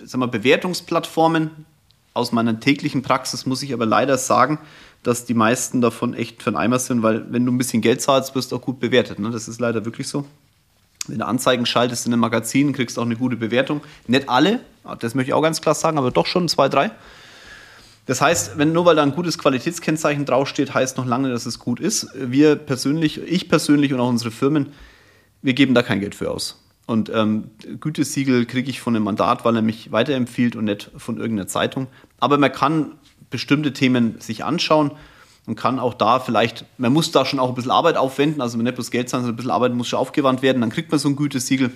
sag 0.03 0.19
mal, 0.19 0.27
Bewertungsplattformen. 0.27 1.65
Aus 2.13 2.31
meiner 2.31 2.59
täglichen 2.59 3.03
Praxis 3.03 3.45
muss 3.45 3.61
ich 3.61 3.73
aber 3.73 3.85
leider 3.85 4.17
sagen, 4.17 4.59
dass 5.03 5.25
die 5.25 5.35
meisten 5.35 5.81
davon 5.81 6.13
echt 6.13 6.41
für 6.41 6.49
einen 6.49 6.57
Eimer 6.57 6.79
sind, 6.79 7.03
weil 7.03 7.31
wenn 7.31 7.45
du 7.45 7.51
ein 7.51 7.57
bisschen 7.57 7.81
Geld 7.81 8.01
zahlst, 8.01 8.33
wirst 8.33 8.51
du 8.51 8.55
auch 8.55 8.61
gut 8.61 8.79
bewertet. 8.79 9.19
Ne? 9.19 9.29
Das 9.29 9.47
ist 9.47 9.61
leider 9.61 9.85
wirklich 9.85 10.07
so. 10.07 10.25
Wenn 11.07 11.19
du 11.19 11.25
Anzeigen 11.25 11.65
schaltest 11.65 12.05
in 12.05 12.13
einem 12.13 12.21
Magazin, 12.21 12.73
kriegst 12.73 12.97
du 12.97 13.01
auch 13.01 13.05
eine 13.05 13.15
gute 13.15 13.37
Bewertung. 13.37 13.81
Nicht 14.07 14.27
alle, 14.27 14.59
das 14.99 15.15
möchte 15.15 15.29
ich 15.29 15.33
auch 15.33 15.41
ganz 15.41 15.61
klar 15.61 15.75
sagen, 15.75 15.97
aber 15.97 16.11
doch 16.11 16.25
schon 16.25 16.49
zwei, 16.49 16.67
drei. 16.69 16.91
Das 18.07 18.21
heißt, 18.21 18.57
wenn 18.57 18.71
nur 18.71 18.85
weil 18.85 18.95
da 18.95 19.03
ein 19.03 19.11
gutes 19.11 19.37
Qualitätskennzeichen 19.37 20.25
draufsteht, 20.25 20.73
heißt 20.73 20.97
noch 20.97 21.05
lange, 21.05 21.29
dass 21.29 21.45
es 21.45 21.59
gut 21.59 21.79
ist. 21.79 22.07
Wir 22.15 22.55
persönlich, 22.55 23.21
ich 23.21 23.49
persönlich 23.49 23.93
und 23.93 23.99
auch 23.99 24.07
unsere 24.07 24.31
Firmen, 24.31 24.67
wir 25.41 25.53
geben 25.53 25.75
da 25.75 25.83
kein 25.83 25.99
Geld 25.99 26.15
für 26.15 26.31
aus. 26.31 26.63
Und 26.85 27.11
ähm, 27.13 27.51
Gütesiegel 27.81 28.45
kriege 28.45 28.69
ich 28.69 28.79
von 28.79 28.95
einem 28.95 29.03
Mandat, 29.03 29.43
weil 29.43 29.57
er 29.57 29.61
mich 29.61 29.91
weiterempfiehlt 29.91 30.55
und 30.55 30.63
nicht 30.63 30.89
von 30.95 31.17
irgendeiner 31.17 31.47
Zeitung. 31.47 31.87
Aber 32.19 32.37
man 32.37 32.51
kann 32.51 32.93
bestimmte 33.29 33.73
Themen 33.73 34.15
sich 34.21 34.45
anschauen 34.45 34.91
und 35.45 35.55
kann 35.55 35.77
auch 35.77 35.93
da 35.93 36.21
vielleicht, 36.21 36.63
man 36.77 36.93
muss 36.93 37.11
da 37.11 37.25
schon 37.25 37.39
auch 37.39 37.49
ein 37.49 37.55
bisschen 37.55 37.71
Arbeit 37.71 37.97
aufwenden, 37.97 38.41
also 38.41 38.57
nicht 38.57 38.73
bloß 38.73 38.89
Geld 38.89 39.09
zahlen, 39.09 39.23
sondern 39.23 39.33
ein 39.33 39.37
bisschen 39.37 39.51
Arbeit 39.51 39.73
muss 39.73 39.89
schon 39.89 39.99
aufgewandt 39.99 40.41
werden, 40.41 40.61
dann 40.61 40.69
kriegt 40.69 40.91
man 40.91 40.99
so 40.99 41.09
ein 41.09 41.17
Gütesiegel 41.17 41.71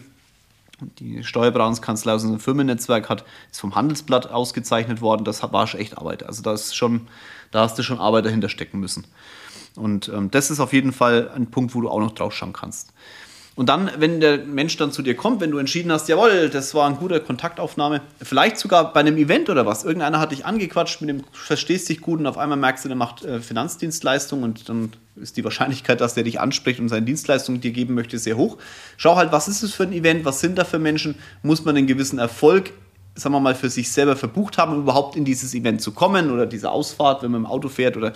die 1.00 1.24
Steuerberatungskanzlei 1.24 2.14
aus 2.14 2.24
unserem 2.24 2.40
Firmennetzwerk 2.40 3.10
hat, 3.10 3.26
ist 3.52 3.60
vom 3.60 3.76
Handelsblatt 3.76 4.30
ausgezeichnet 4.32 5.02
worden. 5.02 5.24
Das 5.24 5.42
war 5.44 5.68
schon 5.68 5.80
echt 5.80 5.98
Arbeit. 5.98 6.24
Also 6.24 6.42
da, 6.42 6.54
ist 6.54 6.76
schon, 6.76 7.08
da 7.52 7.62
hast 7.62 7.78
du 7.78 7.84
schon 7.84 8.00
Arbeit 8.00 8.26
dahinter 8.26 8.50
stecken 8.50 8.80
müssen. 8.80 9.06
Und 9.76 10.10
ähm, 10.10 10.32
das 10.32 10.52
ist 10.52 10.60
auf 10.60 10.74
jeden 10.74 10.92
Fall 10.92 11.32
ein 11.36 11.50
Punkt, 11.50 11.76
wo 11.76 11.82
du 11.82 11.90
auch 11.90 12.00
noch 12.00 12.12
drauf 12.12 12.34
schauen 12.34 12.54
kannst. 12.54 12.94
Und 13.62 13.68
dann, 13.68 13.92
wenn 14.00 14.20
der 14.20 14.40
Mensch 14.40 14.76
dann 14.78 14.92
zu 14.92 15.04
dir 15.04 15.16
kommt, 15.16 15.40
wenn 15.40 15.52
du 15.52 15.60
entschieden 15.60 15.92
hast, 15.92 16.10
jawohl, 16.10 16.50
das 16.50 16.74
war 16.74 16.88
eine 16.88 16.96
gute 16.96 17.20
Kontaktaufnahme, 17.20 18.02
vielleicht 18.20 18.58
sogar 18.58 18.92
bei 18.92 19.02
einem 19.02 19.18
Event 19.18 19.52
oder 19.52 19.68
was, 19.68 19.84
irgendeiner 19.84 20.20
hat 20.20 20.32
dich 20.32 20.48
angequatscht, 20.48 21.00
mit 21.02 21.12
dem 21.12 21.24
verstehst 21.32 21.88
dich 21.88 22.02
gut 22.02 22.20
und 22.20 22.26
auf 22.26 22.40
einmal 22.40 22.58
merkst 22.58 22.86
du, 22.86 22.90
der 22.90 22.98
macht 22.98 23.24
äh, 23.24 23.40
Finanzdienstleistungen 23.40 24.44
und 24.44 24.68
dann 24.68 24.94
ist 25.16 25.38
die 25.38 25.44
Wahrscheinlichkeit, 25.44 26.02
dass 26.02 26.16
der 26.16 26.24
dich 26.24 26.40
anspricht 26.40 26.80
und 26.80 26.90
seine 26.90 27.06
Dienstleistungen 27.06 27.62
dir 27.62 27.70
geben 27.70 27.94
möchte, 27.94 28.18
sehr 28.18 28.36
hoch. 28.36 28.58
Schau 28.98 29.16
halt, 29.16 29.32
was 29.32 29.48
ist 29.48 29.62
es 29.62 29.76
für 29.76 29.84
ein 29.84 29.94
Event, 29.94 30.26
was 30.26 30.40
sind 30.40 30.58
da 30.58 30.66
für 30.66 30.80
Menschen, 30.80 31.14
muss 31.44 31.64
man 31.64 31.78
einen 31.78 31.86
gewissen 31.86 32.18
Erfolg 32.18 32.74
sagen 33.14 33.36
wir 33.36 33.42
mal, 33.42 33.56
für 33.56 33.70
sich 33.70 33.92
selber 33.92 34.16
verbucht 34.16 34.58
haben, 34.58 34.74
um 34.74 34.80
überhaupt 34.80 35.16
in 35.16 35.26
dieses 35.26 35.54
Event 35.54 35.82
zu 35.82 35.92
kommen 35.92 36.32
oder 36.32 36.46
diese 36.46 36.72
Ausfahrt, 36.72 37.22
wenn 37.22 37.32
man 37.32 37.42
im 37.42 37.46
Auto 37.46 37.68
fährt 37.68 37.98
oder 37.98 38.14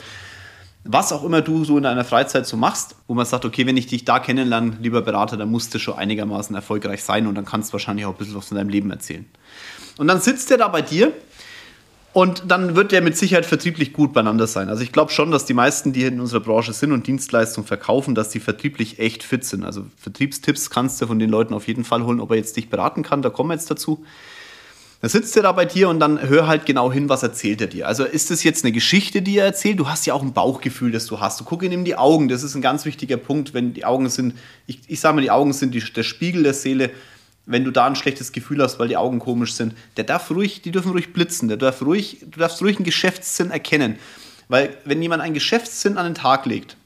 was 0.86 1.12
auch 1.12 1.24
immer 1.24 1.42
du 1.42 1.66
so 1.66 1.78
in 1.78 1.84
deiner 1.84 2.06
Freizeit 2.06 2.46
so 2.46 2.58
machst, 2.58 2.96
wo 3.08 3.16
man 3.16 3.26
sagt, 3.26 3.44
okay, 3.44 3.66
wenn 3.66 3.76
ich 3.76 3.88
dich 3.88 4.06
da 4.06 4.20
kennenlerne, 4.20 4.78
lieber 4.80 5.02
Berater, 5.02 5.36
dann 5.36 5.50
musst 5.50 5.74
du 5.74 5.80
schon 5.80 5.96
einigermaßen 5.96 6.56
erfolgreich 6.56 7.04
sein 7.04 7.26
und 7.26 7.36
dann 7.36 7.46
kannst 7.46 7.70
du 7.70 7.74
wahrscheinlich 7.74 8.06
auch 8.06 8.12
ein 8.12 8.18
bisschen 8.18 8.36
was 8.36 8.48
von 8.48 8.58
deinem 8.58 8.70
Leben 8.70 8.92
erzählen. 8.92 9.26
Und 9.98 10.08
dann 10.08 10.22
sitzt 10.22 10.52
der 10.52 10.58
da 10.58 10.68
bei 10.68 10.84
dir 10.84 11.12
und 12.14 12.44
dann 12.48 12.76
wird 12.76 12.92
der 12.92 13.02
mit 13.02 13.18
Sicherheit 13.18 13.48
vertrieblich 13.48 13.94
gut 13.94 14.14
beieinander 14.14 14.46
sein. 14.46 14.70
Also 14.70 14.84
ich 14.84 14.92
glaube 14.92 15.12
schon, 15.12 15.32
dass 15.32 15.46
die 15.46 15.56
meisten, 15.56 15.92
die 15.92 16.04
in 16.04 16.22
unserer 16.22 16.40
Branche 16.40 16.72
sind 16.72 16.92
und 16.92 17.08
Dienstleistungen 17.08 17.68
verkaufen, 17.68 18.14
dass 18.14 18.30
die 18.30 18.40
vertrieblich 18.40 19.00
echt 19.00 19.24
fit 19.24 19.44
sind. 19.44 19.66
Also 19.66 19.86
Vertriebstipps 19.98 20.70
kannst 20.70 21.02
du 21.02 21.08
von 21.08 21.18
den 21.18 21.32
Leuten 21.32 21.54
auf 21.56 21.68
jeden 21.68 21.84
Fall 21.84 22.04
holen, 22.04 22.20
ob 22.20 22.30
er 22.30 22.38
jetzt 22.38 22.56
dich 22.58 22.70
beraten 22.70 23.02
kann, 23.02 23.24
da 23.24 23.32
kommen 23.32 23.50
wir 23.50 23.56
jetzt 23.56 23.72
dazu. 23.72 24.06
Da 25.06 25.10
sitzt 25.10 25.38
er 25.38 25.44
da 25.44 25.52
bei 25.52 25.66
dir 25.66 25.88
und 25.90 26.00
dann 26.00 26.20
hör 26.20 26.48
halt 26.48 26.66
genau 26.66 26.92
hin, 26.92 27.10
was 27.10 27.22
erzählt 27.22 27.62
er 27.62 27.68
dir. 27.68 27.88
Also 27.88 28.06
ist 28.06 28.32
das 28.32 28.44
jetzt 28.44 28.66
eine 28.66 28.72
Geschichte, 28.72 29.22
die 29.22 29.38
er 29.38 29.46
erzählt? 29.46 29.78
Du 29.78 29.88
hast 29.88 30.08
ja 30.08 30.16
auch 30.16 30.24
ein 30.24 30.34
Bauchgefühl, 30.34 30.92
das 30.92 31.06
du 31.06 31.20
hast. 31.20 31.40
Du 31.40 31.44
guck 31.44 31.62
ihn 31.62 31.72
in 31.72 31.86
die 31.86 31.96
Augen. 31.96 32.28
Das 32.28 32.42
ist 32.42 32.56
ein 32.56 32.64
ganz 32.64 32.86
wichtiger 32.86 33.18
Punkt, 33.18 33.54
wenn 33.54 33.76
die 33.76 33.86
Augen 33.86 34.10
sind, 34.10 34.34
ich, 34.66 34.80
ich 34.88 35.00
sage 35.00 35.14
mal, 35.14 35.22
die 35.22 35.30
Augen 35.30 35.54
sind 35.54 35.76
die, 35.76 35.80
der 35.80 36.02
Spiegel 36.02 36.42
der 36.42 36.56
Seele. 36.56 36.90
Wenn 37.46 37.64
du 37.64 37.70
da 37.70 37.86
ein 37.86 37.96
schlechtes 37.96 38.32
Gefühl 38.32 38.64
hast, 38.64 38.80
weil 38.80 38.88
die 38.88 38.98
Augen 38.98 39.20
komisch 39.20 39.54
sind, 39.54 39.76
der 39.96 40.06
darf 40.06 40.32
ruhig, 40.32 40.64
die 40.64 40.72
dürfen 40.72 40.92
ruhig 40.92 41.14
blitzen. 41.14 41.50
Der 41.50 41.58
darf 41.58 41.84
ruhig, 41.84 42.26
du 42.26 42.40
darfst 42.40 42.64
ruhig 42.64 42.78
einen 42.78 42.86
Geschäftssinn 42.86 43.52
erkennen. 43.52 44.00
Weil 44.48 44.76
wenn 44.86 45.04
jemand 45.04 45.22
einen 45.22 45.36
Geschäftssinn 45.36 46.00
an 46.00 46.06
den 46.06 46.16
Tag 46.16 46.48
legt, 46.48 46.78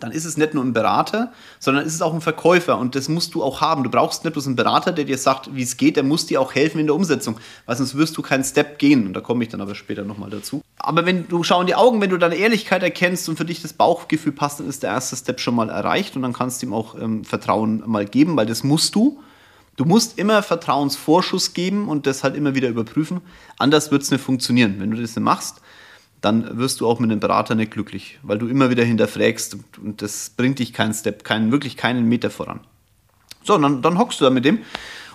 dann 0.00 0.10
ist 0.10 0.24
es 0.24 0.36
nicht 0.36 0.54
nur 0.54 0.64
ein 0.64 0.72
Berater, 0.72 1.32
sondern 1.60 1.86
ist 1.86 1.94
es 1.94 2.02
auch 2.02 2.12
ein 2.12 2.20
Verkäufer 2.20 2.78
und 2.78 2.94
das 2.94 3.08
musst 3.08 3.34
du 3.34 3.42
auch 3.42 3.60
haben. 3.60 3.84
Du 3.84 3.90
brauchst 3.90 4.24
nicht 4.24 4.32
bloß 4.32 4.46
einen 4.46 4.56
Berater, 4.56 4.92
der 4.92 5.04
dir 5.04 5.18
sagt, 5.18 5.54
wie 5.54 5.62
es 5.62 5.76
geht, 5.76 5.96
der 5.96 6.02
muss 6.02 6.26
dir 6.26 6.40
auch 6.40 6.54
helfen 6.54 6.80
in 6.80 6.86
der 6.86 6.96
Umsetzung, 6.96 7.36
weil 7.66 7.76
sonst 7.76 7.96
wirst 7.96 8.16
du 8.16 8.22
keinen 8.22 8.44
Step 8.44 8.78
gehen 8.78 9.06
und 9.06 9.14
da 9.14 9.20
komme 9.20 9.44
ich 9.44 9.50
dann 9.50 9.60
aber 9.60 9.74
später 9.74 10.02
nochmal 10.02 10.30
dazu. 10.30 10.62
Aber 10.78 11.06
wenn 11.06 11.28
du 11.28 11.42
schau 11.44 11.60
in 11.60 11.66
die 11.66 11.76
Augen, 11.76 12.00
wenn 12.00 12.10
du 12.10 12.18
deine 12.18 12.34
Ehrlichkeit 12.34 12.82
erkennst 12.82 13.28
und 13.28 13.36
für 13.36 13.44
dich 13.44 13.62
das 13.62 13.72
Bauchgefühl 13.72 14.32
passt, 14.32 14.60
dann 14.60 14.68
ist 14.68 14.82
der 14.82 14.90
erste 14.90 15.16
Step 15.16 15.40
schon 15.40 15.54
mal 15.54 15.70
erreicht 15.70 16.16
und 16.16 16.22
dann 16.22 16.32
kannst 16.32 16.60
du 16.60 16.66
ihm 16.66 16.74
auch 16.74 16.96
ähm, 17.00 17.24
Vertrauen 17.24 17.82
mal 17.86 18.04
geben, 18.04 18.36
weil 18.36 18.46
das 18.46 18.64
musst 18.64 18.94
du. 18.94 19.20
Du 19.76 19.84
musst 19.84 20.18
immer 20.18 20.42
Vertrauensvorschuss 20.42 21.52
geben 21.52 21.88
und 21.88 22.06
das 22.06 22.22
halt 22.22 22.36
immer 22.36 22.54
wieder 22.54 22.68
überprüfen. 22.68 23.20
Anders 23.58 23.90
wird 23.90 24.02
es 24.02 24.10
nicht 24.10 24.22
funktionieren. 24.22 24.76
Wenn 24.78 24.90
du 24.90 25.00
das 25.00 25.16
nicht 25.16 25.24
machst, 25.24 25.60
dann 26.24 26.56
wirst 26.56 26.80
du 26.80 26.88
auch 26.88 27.00
mit 27.00 27.10
einem 27.10 27.20
Berater 27.20 27.54
nicht 27.54 27.70
glücklich, 27.70 28.18
weil 28.22 28.38
du 28.38 28.48
immer 28.48 28.70
wieder 28.70 28.82
hinterfragst 28.82 29.58
und 29.82 30.00
das 30.00 30.30
bringt 30.30 30.58
dich 30.58 30.72
keinen 30.72 30.94
Step, 30.94 31.22
keinen, 31.22 31.52
wirklich 31.52 31.76
keinen 31.76 32.08
Meter 32.08 32.30
voran. 32.30 32.60
So, 33.42 33.58
dann, 33.58 33.82
dann 33.82 33.98
hockst 33.98 34.20
du 34.20 34.24
da 34.24 34.30
mit 34.30 34.46
dem 34.46 34.60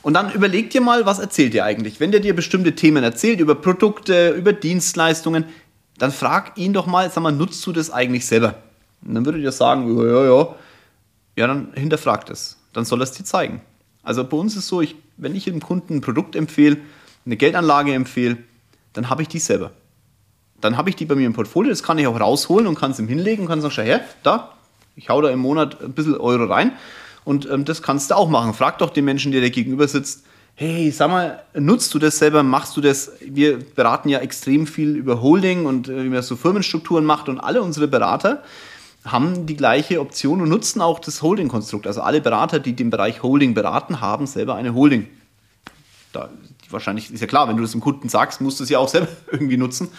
und 0.03 0.13
dann 0.13 0.31
überleg 0.31 0.69
dir 0.69 0.81
mal, 0.81 1.07
was 1.07 1.17
erzählt 1.17 1.55
dir 1.55 1.65
eigentlich. 1.65 1.99
Wenn 1.99 2.11
der 2.11 2.19
dir 2.19 2.35
bestimmte 2.35 2.75
Themen 2.75 3.03
erzählt, 3.03 3.39
über 3.39 3.55
Produkte, 3.55 4.29
über 4.29 4.53
Dienstleistungen, 4.53 5.45
dann 5.97 6.11
frag 6.11 6.57
ihn 6.57 6.73
doch 6.73 6.85
mal, 6.85 7.09
sag 7.09 7.23
mal, 7.23 7.31
nutzt 7.31 7.65
du 7.65 7.71
das 7.71 7.89
eigentlich 7.89 8.27
selber? 8.27 8.55
Und 9.03 9.15
dann 9.15 9.25
würde 9.25 9.39
dir 9.39 9.51
sagen, 9.51 9.97
ja, 9.97 10.05
ja, 10.05 10.25
ja. 10.25 10.55
Ja, 11.35 11.47
dann 11.47 11.73
hinterfrag 11.73 12.27
das. 12.27 12.57
Dann 12.73 12.85
soll 12.85 13.01
er 13.01 13.05
es 13.05 13.13
dir 13.13 13.23
zeigen. 13.23 13.61
Also 14.03 14.23
bei 14.23 14.37
uns 14.37 14.53
ist 14.53 14.59
es 14.59 14.67
so, 14.67 14.81
ich, 14.81 14.95
wenn 15.17 15.35
ich 15.35 15.47
einem 15.47 15.61
Kunden 15.61 15.95
ein 15.95 16.01
Produkt 16.01 16.35
empfehle, 16.35 16.77
eine 17.25 17.35
Geldanlage 17.35 17.93
empfehle, 17.93 18.37
dann 18.93 19.09
habe 19.09 19.23
ich 19.23 19.27
die 19.27 19.39
selber 19.39 19.71
dann 20.61 20.77
habe 20.77 20.89
ich 20.89 20.95
die 20.95 21.05
bei 21.05 21.15
mir 21.15 21.25
im 21.25 21.33
Portfolio, 21.33 21.69
das 21.69 21.83
kann 21.83 21.97
ich 21.97 22.07
auch 22.07 22.19
rausholen 22.19 22.67
und 22.67 22.75
kann 22.75 22.91
es 22.91 22.99
ihm 22.99 23.07
hinlegen 23.07 23.43
und 23.43 23.47
kann 23.49 23.61
sagen, 23.61 23.73
schau 23.73 23.83
her, 23.83 24.01
da, 24.23 24.53
ich 24.95 25.09
hau 25.09 25.21
da 25.21 25.29
im 25.29 25.39
Monat 25.39 25.81
ein 25.81 25.93
bisschen 25.93 26.17
Euro 26.17 26.45
rein 26.45 26.73
und 27.23 27.49
ähm, 27.49 27.65
das 27.65 27.81
kannst 27.81 28.11
du 28.11 28.15
auch 28.15 28.29
machen. 28.29 28.53
Frag 28.53 28.77
doch 28.79 28.89
den 28.89 29.05
Menschen, 29.05 29.31
der 29.31 29.41
dir 29.41 29.51
gegenüber 29.51 29.87
sitzt, 29.87 30.23
hey, 30.55 30.91
sag 30.91 31.09
mal, 31.09 31.43
nutzt 31.53 31.93
du 31.93 31.99
das 31.99 32.17
selber, 32.17 32.43
machst 32.43 32.75
du 32.75 32.81
das? 32.81 33.13
Wir 33.21 33.59
beraten 33.59 34.09
ja 34.09 34.19
extrem 34.19 34.67
viel 34.67 34.97
über 34.97 35.21
Holding 35.21 35.65
und 35.65 35.87
äh, 35.87 36.03
wie 36.03 36.09
man 36.09 36.21
so 36.21 36.35
Firmenstrukturen 36.35 37.05
macht 37.05 37.29
und 37.29 37.39
alle 37.39 37.61
unsere 37.61 37.87
Berater 37.87 38.43
haben 39.05 39.45
die 39.45 39.55
gleiche 39.55 40.01
Option 40.01 40.41
und 40.41 40.49
nutzen 40.49 40.81
auch 40.81 40.99
das 40.99 41.21
Holding-Konstrukt. 41.21 41.87
Also 41.87 42.01
alle 42.01 42.19
Berater, 42.19 42.59
die 42.59 42.73
den 42.73 42.89
Bereich 42.89 43.23
Holding 43.23 43.53
beraten, 43.53 44.01
haben 44.01 44.27
selber 44.27 44.55
eine 44.55 44.73
Holding. 44.73 45.07
Da, 46.11 46.29
wahrscheinlich 46.69 47.11
ist 47.11 47.21
ja 47.21 47.27
klar, 47.27 47.47
wenn 47.47 47.55
du 47.55 47.61
das 47.61 47.71
dem 47.71 47.81
Kunden 47.81 48.09
sagst, 48.09 48.41
musst 48.41 48.59
du 48.59 48.63
es 48.63 48.69
ja 48.69 48.79
auch 48.79 48.89
selber 48.89 49.07
irgendwie 49.31 49.57
nutzen. 49.57 49.89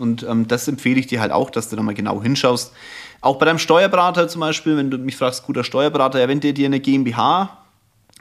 Und 0.00 0.22
ähm, 0.22 0.48
das 0.48 0.66
empfehle 0.68 0.98
ich 0.98 1.06
dir 1.06 1.20
halt 1.20 1.32
auch, 1.32 1.50
dass 1.50 1.68
du 1.68 1.76
da 1.76 1.82
mal 1.82 1.94
genau 1.94 2.22
hinschaust. 2.22 2.72
Auch 3.20 3.36
bei 3.36 3.46
deinem 3.46 3.58
Steuerberater 3.58 4.28
zum 4.28 4.40
Beispiel, 4.40 4.76
wenn 4.76 4.90
du 4.90 4.98
mich 4.98 5.16
fragst, 5.16 5.44
guter 5.44 5.64
Steuerberater, 5.64 6.20
ja, 6.20 6.28
wenn 6.28 6.40
der 6.40 6.52
dir 6.52 6.66
eine 6.66 6.80
GmbH 6.80 7.58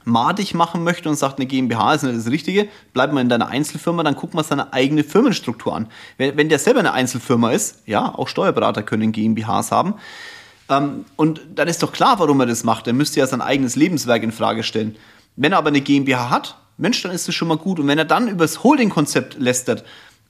madig 0.05 0.53
machen 0.53 0.83
möchte 0.83 1.09
und 1.09 1.15
sagt, 1.15 1.39
eine 1.39 1.45
GmbH 1.45 1.93
ist 1.93 2.03
nicht 2.03 2.17
das 2.17 2.27
Richtige, 2.27 2.67
bleib 2.93 3.13
mal 3.13 3.21
in 3.21 3.29
deiner 3.29 3.47
Einzelfirma, 3.47 4.03
dann 4.03 4.15
guck 4.15 4.33
mal 4.33 4.43
seine 4.43 4.73
eigene 4.73 5.03
Firmenstruktur 5.03 5.75
an. 5.75 5.87
Wenn, 6.17 6.37
wenn 6.37 6.49
der 6.49 6.59
selber 6.59 6.79
eine 6.79 6.93
Einzelfirma 6.93 7.51
ist, 7.51 7.83
ja, 7.85 8.13
auch 8.13 8.27
Steuerberater 8.27 8.83
können 8.83 9.11
GmbHs 9.11 9.71
haben. 9.71 9.95
Ähm, 10.69 11.05
und 11.15 11.41
dann 11.55 11.67
ist 11.67 11.83
doch 11.83 11.91
klar, 11.91 12.19
warum 12.19 12.39
er 12.39 12.45
das 12.45 12.63
macht. 12.63 12.87
Er 12.87 12.93
müsste 12.93 13.19
ja 13.19 13.27
sein 13.27 13.41
eigenes 13.41 13.75
Lebenswerk 13.75 14.23
in 14.23 14.31
Frage 14.31 14.63
stellen. 14.63 14.95
Wenn 15.35 15.51
er 15.51 15.57
aber 15.57 15.69
eine 15.69 15.81
GmbH 15.81 16.29
hat, 16.29 16.57
Mensch, 16.77 17.01
dann 17.01 17.11
ist 17.11 17.27
das 17.27 17.35
schon 17.35 17.49
mal 17.49 17.57
gut. 17.57 17.79
Und 17.79 17.87
wenn 17.87 17.97
er 17.97 18.05
dann 18.05 18.27
über 18.27 18.45
das 18.45 18.63
Holding-Konzept 18.63 19.37
lästert, 19.37 19.83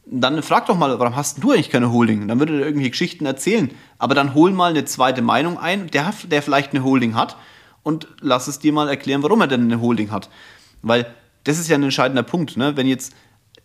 dann 0.05 0.41
frag 0.41 0.65
doch 0.65 0.77
mal, 0.77 0.97
warum 0.99 1.15
hast 1.15 1.43
du 1.43 1.51
eigentlich 1.51 1.69
keine 1.69 1.91
Holding? 1.91 2.27
Dann 2.27 2.39
würde 2.39 2.59
er 2.59 2.65
irgendwie 2.65 2.89
Geschichten 2.89 3.25
erzählen. 3.25 3.69
Aber 3.97 4.15
dann 4.15 4.33
hol 4.33 4.51
mal 4.51 4.71
eine 4.71 4.85
zweite 4.85 5.21
Meinung 5.21 5.57
ein, 5.57 5.87
der, 5.87 6.13
der 6.29 6.41
vielleicht 6.41 6.73
eine 6.73 6.83
Holding 6.83 7.15
hat 7.15 7.37
und 7.83 8.07
lass 8.19 8.47
es 8.47 8.59
dir 8.59 8.73
mal 8.73 8.89
erklären, 8.89 9.23
warum 9.23 9.41
er 9.41 9.47
denn 9.47 9.61
eine 9.61 9.81
Holding 9.81 10.11
hat. 10.11 10.29
Weil 10.81 11.13
das 11.43 11.59
ist 11.59 11.69
ja 11.69 11.75
ein 11.75 11.83
entscheidender 11.83 12.23
Punkt. 12.23 12.57
Ne? 12.57 12.75
Wenn, 12.75 12.87
jetzt, 12.87 13.13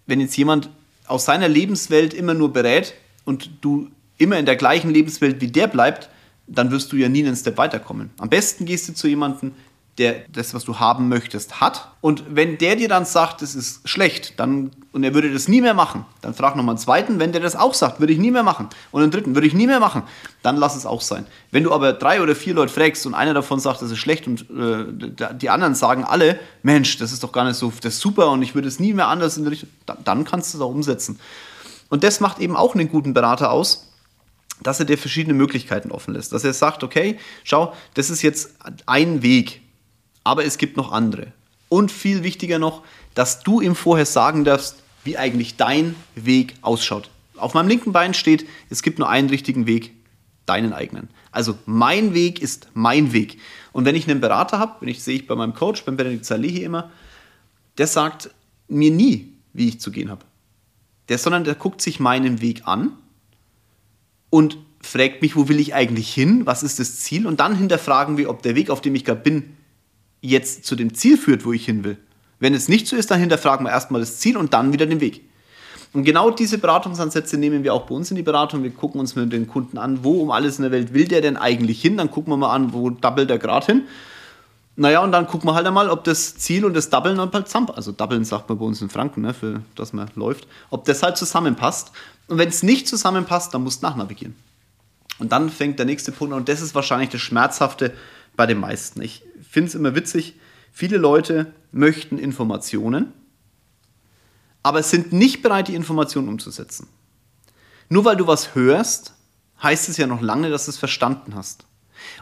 wenn 0.07 0.21
jetzt 0.21 0.37
jemand 0.37 0.71
aus 1.07 1.25
seiner 1.25 1.49
Lebenswelt 1.49 2.13
immer 2.15 2.35
nur 2.35 2.53
berät 2.53 2.95
und 3.25 3.51
du 3.63 3.89
immer 4.19 4.39
in 4.39 4.47
der 4.47 4.57
gleichen 4.57 4.91
Lebenswelt 4.91 5.41
wie 5.41 5.49
der 5.49 5.67
bleibt, 5.67 6.11
dann 6.47 6.71
wirst 6.71 6.93
du 6.93 6.97
ja 6.97 7.09
nie 7.09 7.25
einen 7.25 7.37
Step 7.37 7.57
weiterkommen. 7.57 8.11
Am 8.19 8.29
besten 8.29 8.67
gehst 8.67 8.89
du 8.89 8.95
zu 8.95 9.09
jemandem, 9.09 9.53
der 9.99 10.25
das, 10.29 10.55
was 10.55 10.65
du 10.65 10.79
haben 10.81 11.09
möchtest, 11.09 11.61
hat. 11.61 11.89
Und 12.01 12.25
wenn 12.29 12.59
der 12.59 12.77
dir 12.77 12.89
dann 12.89 13.05
sagt, 13.05 13.43
das 13.43 13.55
ist 13.55 13.89
schlecht, 13.89 14.39
dann 14.41 14.71
und 14.95 15.03
er 15.03 15.13
würde 15.13 15.33
das 15.33 15.49
nie 15.49 15.61
mehr 15.61 15.75
machen, 15.75 16.05
dann 16.21 16.35
frag 16.35 16.55
nochmal 16.55 16.75
einen 16.75 16.79
zweiten, 16.79 17.19
wenn 17.19 17.33
der 17.33 17.41
das 17.41 17.57
auch 17.57 17.75
sagt, 17.75 17.99
würde 17.99 18.13
ich 18.13 18.19
nie 18.21 18.31
mehr 18.31 18.45
machen. 18.45 18.69
Und 18.93 19.03
einen 19.03 19.11
dritten, 19.11 19.35
würde 19.35 19.49
ich 19.49 19.53
nie 19.53 19.67
mehr 19.67 19.81
machen, 19.81 20.05
dann 20.43 20.57
lass 20.57 20.77
es 20.77 20.87
auch 20.87 21.01
sein. 21.01 21.27
Wenn 21.51 21.65
du 21.65 21.73
aber 21.73 21.95
drei 21.95 22.23
oder 22.23 22.37
vier 22.37 22.55
Leute 22.55 22.73
fragst 22.73 23.05
und 23.05 23.15
einer 23.15 23.35
davon 23.35 23.59
sagt, 23.59 23.83
das 23.83 23.91
ist 23.91 23.99
schlecht 23.99 24.29
und 24.29 24.43
äh, 24.51 25.35
die 25.35 25.51
anderen 25.51 25.75
sagen 25.75 26.05
alle, 26.05 26.39
Mensch, 26.63 26.97
das 26.99 27.13
ist 27.13 27.25
doch 27.25 27.33
gar 27.33 27.45
nicht 27.45 27.57
so, 27.57 27.73
das 27.83 27.95
ist 27.95 28.01
super 28.01 28.31
und 28.31 28.43
ich 28.43 28.55
würde 28.55 28.69
es 28.69 28.79
nie 28.79 28.93
mehr 28.93 29.09
anders 29.09 29.37
in 29.37 29.43
der 29.43 29.51
Richtung, 29.51 29.69
dann, 29.85 29.99
dann 30.05 30.25
kannst 30.25 30.55
du 30.55 30.59
es 30.59 30.63
auch 30.63 30.71
umsetzen. 30.71 31.19
Und 31.89 32.05
das 32.05 32.21
macht 32.21 32.39
eben 32.39 32.57
auch 32.57 32.77
einen 32.77 32.89
guten 32.89 33.15
Berater 33.15 33.51
aus, 33.51 33.91
dass 34.63 34.79
er 34.79 34.87
dir 34.87 34.97
verschiedene 34.97 35.35
Möglichkeiten 35.35 35.91
offen 35.91 36.15
lässt. 36.15 36.33
Dass 36.33 36.45
er 36.45 36.53
sagt, 36.53 36.85
okay, 36.85 37.19
schau, 37.43 37.73
das 37.95 38.11
ist 38.11 38.23
jetzt 38.23 38.55
ein 38.87 39.23
Weg, 39.23 39.61
aber 40.25 40.45
es 40.45 40.59
gibt 40.59 40.77
noch 40.77 40.91
andere. 40.91 41.33
Und 41.69 41.93
viel 41.93 42.23
wichtiger 42.23 42.59
noch, 42.59 42.83
dass 43.15 43.41
du 43.41 43.61
ihm 43.61 43.75
vorher 43.75 44.07
sagen 44.07 44.45
darfst, 44.45 44.83
wie 45.05 45.19
eigentlich 45.19 45.57
dein 45.57 45.95
Weg 46.15 46.55
ausschaut. 46.63 47.11
Auf 47.37 47.55
meinem 47.55 47.69
linken 47.69 47.93
Bein 47.93 48.15
steht, 48.15 48.47
es 48.71 48.83
gibt 48.83 48.99
nur 48.99 49.09
einen 49.09 49.29
richtigen 49.29 49.67
Weg, 49.67 49.93
deinen 50.47 50.73
eigenen. 50.73 51.09
Also 51.31 51.59
mein 51.67 52.15
Weg 52.15 52.41
ist 52.41 52.69
mein 52.75 53.13
Weg. 53.13 53.39
Und 53.73 53.85
wenn 53.85 53.95
ich 53.95 54.09
einen 54.09 54.21
Berater 54.21 54.59
habe, 54.59 54.77
wenn 54.81 54.89
ich 54.89 55.03
sehe 55.03 55.17
ich 55.17 55.27
bei 55.27 55.35
meinem 55.35 55.55
Coach, 55.55 55.85
beim 55.85 55.97
Benedikt 55.97 56.25
Salehi 56.25 56.63
immer, 56.63 56.91
der 57.77 57.87
sagt 57.87 58.31
mir 58.69 58.91
nie, 58.91 59.33
wie 59.53 59.69
ich 59.69 59.81
zu 59.81 59.91
gehen 59.91 60.11
habe. 60.11 60.25
Der, 61.09 61.19
sondern 61.19 61.45
der 61.45 61.55
guckt 61.55 61.83
sich 61.83 62.01
meinen 62.01 62.41
Weg 62.41 62.63
an 62.67 62.93
und 64.31 64.57
fragt 64.81 65.23
mich, 65.23 65.37
wo 65.37 65.49
will 65.49 65.61
ich 65.61 65.75
eigentlich 65.75 66.13
hin, 66.13 66.47
was 66.47 66.63
ist 66.63 66.79
das 66.79 67.01
Ziel 67.01 67.27
und 67.27 67.41
dann 67.41 67.57
hinterfragen 67.57 68.17
wir, 68.17 68.31
ob 68.31 68.43
der 68.43 68.55
Weg, 68.55 68.71
auf 68.71 68.81
dem 68.81 68.95
ich 68.95 69.05
gerade 69.05 69.21
bin, 69.21 69.57
jetzt 70.25 70.65
zu 70.65 70.75
dem 70.75 70.95
Ziel 70.95 71.19
führt, 71.19 71.45
wo 71.45 71.53
ich 71.53 71.65
hin 71.65 71.85
will. 71.85 71.99
Wenn 72.41 72.55
es 72.55 72.69
nicht 72.69 72.87
so 72.87 72.97
ist, 72.97 73.11
dann 73.11 73.21
hinterfragen 73.21 73.67
wir 73.67 73.71
erstmal 73.71 74.01
das 74.01 74.19
Ziel 74.19 74.37
und 74.37 74.55
dann 74.55 74.73
wieder 74.73 74.87
den 74.87 75.01
Weg. 75.01 75.23
Und 75.93 76.05
genau 76.05 76.31
diese 76.31 76.59
Beratungsansätze 76.59 77.37
nehmen 77.37 77.63
wir 77.63 77.73
auch 77.73 77.87
bei 77.87 77.95
uns 77.95 78.11
in 78.11 78.17
die 78.17 78.23
Beratung. 78.23 78.63
Wir 78.65 78.71
gucken 78.71 79.01
uns 79.01 79.15
mit 79.15 79.33
den 79.33 79.47
Kunden 79.47 79.79
an, 79.79 80.03
wo 80.03 80.23
um 80.23 80.31
alles 80.31 80.59
in 80.59 80.63
der 80.63 80.73
Welt 80.73 80.93
will 80.93 81.07
der 81.07 81.21
denn 81.21 81.37
eigentlich 81.37 81.81
hin. 81.81 81.97
Dann 81.97 82.11
gucken 82.11 82.33
wir 82.33 82.37
mal 82.37 82.53
an, 82.53 82.73
wo 82.73 82.91
doubelt 82.91 83.31
der 83.31 83.39
gerade 83.39 83.67
hin. 83.67 83.83
Naja, 84.77 85.05
und 85.05 85.13
dann 85.13 85.29
gucken 85.29 85.49
wir 85.49 85.55
halt 85.55 85.67
einmal, 85.67 85.89
ob 85.89 86.03
das 86.03 86.37
Ziel 86.37 86.65
und 86.65 86.75
das 86.75 86.91
Doublen 86.91 87.17
dann 87.17 87.31
halt 87.33 87.47
zusammen, 87.47 87.71
also 87.71 87.93
Doublen 87.93 88.25
sagt 88.25 88.49
man 88.49 88.59
bei 88.59 88.65
uns 88.65 88.83
in 88.83 88.89
Franken, 88.89 89.21
ne, 89.21 89.33
für 89.33 89.61
das 89.77 89.93
man 89.93 90.11
läuft, 90.17 90.49
ob 90.71 90.85
das 90.85 91.05
halt 91.05 91.17
zusammenpasst. 91.17 91.93
Und 92.27 92.39
wenn 92.39 92.49
es 92.49 92.65
nicht 92.65 92.89
zusammenpasst, 92.89 93.55
dann 93.55 93.63
musst 93.63 93.83
du 93.83 93.87
nachnavigieren. 93.87 94.35
Und 95.21 95.31
dann 95.31 95.49
fängt 95.49 95.79
der 95.79 95.87
nächste 95.87 96.11
Punkt 96.11 96.33
an, 96.33 96.41
und 96.41 96.49
das 96.49 96.61
ist 96.61 96.75
wahrscheinlich 96.75 97.11
das 97.11 97.21
Schmerzhafte 97.21 97.93
bei 98.35 98.47
den 98.47 98.59
meisten. 98.59 99.01
Ich 99.01 99.23
finde 99.55 99.69
es 99.69 99.75
immer 99.77 99.95
witzig, 99.95 100.35
viele 100.73 100.97
Leute 100.99 101.55
möchten 101.71 102.19
Informationen, 102.19 103.13
aber 104.65 104.83
sind 104.83 105.13
nicht 105.13 105.43
bereit, 105.43 105.69
die 105.69 105.77
Informationen 105.77 106.29
umzusetzen. 106.29 106.89
Nur 107.89 108.05
weil 108.05 108.17
du 108.17 108.27
was 108.27 108.57
hörst, 108.57 109.15
heißt 109.63 109.89
es 109.89 109.97
ja 109.97 110.09
noch 110.09 110.21
lange, 110.21 110.51
dass 110.51 110.65
du 110.65 110.73
es 110.73 110.77
verstanden 110.77 111.37
hast. 111.37 111.67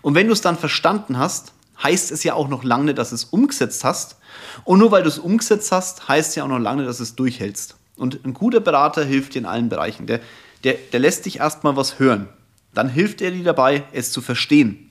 Und 0.03 0.15
wenn 0.15 0.27
du 0.27 0.35
es 0.35 0.43
dann 0.43 0.59
verstanden 0.59 1.17
hast, 1.17 1.55
heißt 1.83 2.13
es 2.13 2.23
ja 2.23 2.35
auch 2.35 2.49
noch 2.49 2.65
lange, 2.65 2.93
dass 2.93 3.09
du 3.09 3.15
es 3.15 3.25
umgesetzt 3.25 3.83
hast. 3.83 4.17
Und 4.65 4.79
nur 4.81 4.91
weil 4.91 5.03
du 5.03 5.09
es 5.09 5.19
umgesetzt 5.19 5.73
hast, 5.73 6.09
heißt 6.09 6.31
es 6.31 6.35
ja 6.35 6.45
auch 6.45 6.49
noch 6.49 6.59
lange, 6.59 6.85
dass 6.85 6.99
du 6.99 7.05
es 7.05 7.15
durchhältst. 7.15 7.77
Und 7.97 8.27
ein 8.27 8.35
guter 8.35 8.61
Berater 8.61 9.05
hilft 9.05 9.35
dir 9.35 9.39
in 9.39 9.47
allen 9.47 9.71
Bereichen. 9.71 10.07
Der, 10.07 10.21
der, 10.65 10.75
der 10.93 11.01
lässt 11.01 11.25
dich 11.25 11.39
erstmal 11.39 11.77
was 11.77 11.99
hören. 11.99 12.29
Dann 12.75 12.91
hilft 12.91 13.23
er 13.23 13.31
dir 13.31 13.45
dabei, 13.45 13.85
es 13.93 14.13
zu 14.13 14.21
verstehen. 14.21 14.91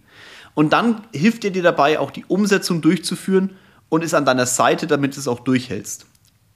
Und 0.53 0.73
dann 0.73 1.01
hilft 1.13 1.45
er 1.45 1.51
dir 1.51 1.63
dabei, 1.63 1.99
auch 1.99 2.11
die 2.11 2.25
Umsetzung 2.25 2.81
durchzuführen 2.81 3.51
und 3.89 4.03
ist 4.03 4.13
an 4.13 4.25
deiner 4.25 4.45
Seite, 4.45 4.87
damit 4.87 5.15
du 5.15 5.19
es 5.19 5.27
auch 5.27 5.39
durchhältst. 5.39 6.05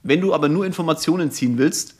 Wenn 0.02 0.20
du 0.20 0.34
aber 0.34 0.48
nur 0.48 0.66
Informationen 0.66 1.30
ziehen 1.30 1.58
willst, 1.58 1.96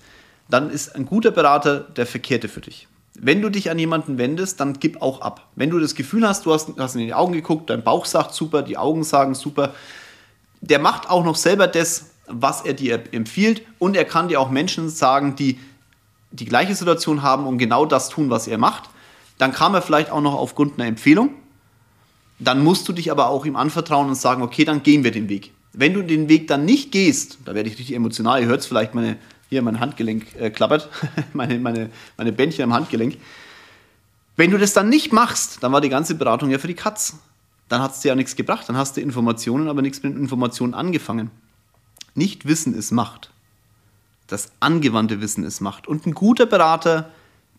dann 0.48 0.70
ist 0.70 0.94
ein 0.94 1.06
guter 1.06 1.30
Berater 1.30 1.80
der 1.80 2.06
Verkehrte 2.06 2.48
für 2.48 2.60
dich. 2.60 2.86
Wenn 3.18 3.40
du 3.40 3.48
dich 3.48 3.70
an 3.70 3.78
jemanden 3.78 4.18
wendest, 4.18 4.60
dann 4.60 4.74
gib 4.74 5.00
auch 5.00 5.22
ab. 5.22 5.48
Wenn 5.56 5.70
du 5.70 5.78
das 5.78 5.94
Gefühl 5.94 6.26
hast, 6.28 6.46
du 6.46 6.52
hast, 6.52 6.70
hast 6.78 6.94
in 6.94 7.00
die 7.00 7.14
Augen 7.14 7.32
geguckt, 7.32 7.70
dein 7.70 7.82
Bauch 7.82 8.04
sagt 8.04 8.34
super, 8.34 8.62
die 8.62 8.76
Augen 8.76 9.04
sagen 9.04 9.34
super, 9.34 9.74
der 10.60 10.78
macht 10.78 11.08
auch 11.08 11.24
noch 11.24 11.36
selber 11.36 11.66
das, 11.66 12.10
was 12.26 12.62
er 12.62 12.74
dir 12.74 13.02
empfiehlt 13.12 13.62
und 13.78 13.96
er 13.96 14.04
kann 14.04 14.28
dir 14.28 14.40
auch 14.40 14.50
Menschen 14.50 14.88
sagen, 14.88 15.36
die 15.36 15.58
die 16.30 16.44
gleiche 16.44 16.74
Situation 16.74 17.22
haben 17.22 17.46
und 17.46 17.58
genau 17.58 17.86
das 17.86 18.08
tun, 18.08 18.30
was 18.30 18.46
er 18.46 18.58
macht. 18.58 18.90
Dann 19.38 19.52
kam 19.52 19.74
er 19.74 19.82
vielleicht 19.82 20.10
auch 20.10 20.20
noch 20.20 20.34
aufgrund 20.34 20.78
einer 20.78 20.88
Empfehlung. 20.88 21.34
Dann 22.38 22.62
musst 22.62 22.88
du 22.88 22.93
dich 22.93 23.11
aber 23.11 23.28
auch 23.28 23.47
ihm 23.47 23.57
anvertrauen 23.57 24.09
und 24.09 24.14
sagen, 24.14 24.43
okay, 24.43 24.64
dann 24.64 24.83
gehen 24.83 25.05
wir 25.05 25.11
den 25.11 25.28
Weg. 25.28 25.52
Wenn 25.73 25.95
du 25.95 26.02
den 26.02 26.28
Weg 26.28 26.49
dann 26.49 26.64
nicht 26.64 26.93
gehst, 26.93 27.38
da 27.45 27.55
werde 27.55 27.69
ich 27.69 27.78
richtig 27.78 27.95
emotional, 27.95 28.40
ihr 28.40 28.49
hört 28.49 28.61
es 28.61 28.66
vielleicht, 28.66 28.95
meine, 28.95 29.16
hier 29.49 29.62
mein 29.62 29.81
Handgelenk 29.81 30.35
äh, 30.38 30.50
klappert, 30.50 30.88
meine, 31.33 31.59
meine, 31.59 31.90
meine 32.16 32.33
Bändchen 32.33 32.64
am 32.64 32.73
Handgelenk. 32.73 33.16
Wenn 34.37 34.50
du 34.50 34.59
das 34.59 34.75
dann 34.75 34.88
nicht 34.88 35.12
machst, 35.12 35.62
dann 35.62 35.73
war 35.73 35.81
die 35.81 35.88
ganze 35.88 36.14
Beratung 36.14 36.50
ja 36.50 36.59
für 36.59 36.66
die 36.66 36.75
Katz. 36.75 37.16
Dann 37.69 37.83
hat 37.83 37.93
es 37.93 38.00
dir 38.00 38.09
ja 38.09 38.14
nichts 38.14 38.37
gebracht, 38.37 38.69
dann 38.69 38.76
hast 38.76 38.97
du 38.97 39.00
Informationen, 39.00 39.69
aber 39.69 39.83
nichts 39.83 40.02
mit 40.02 40.16
Informationen 40.16 40.75
angefangen. 40.75 41.31
Nicht 42.14 42.47
Wissen 42.47 42.75
ist 42.75 42.93
Macht. 42.93 43.31
Das 44.26 44.50
angewandte 44.61 45.21
Wissen 45.21 45.45
ist 45.45 45.61
Macht. 45.61 45.88
Und 45.88 46.07
ein 46.07 46.14
guter 46.14 46.47
Berater, 46.47 47.11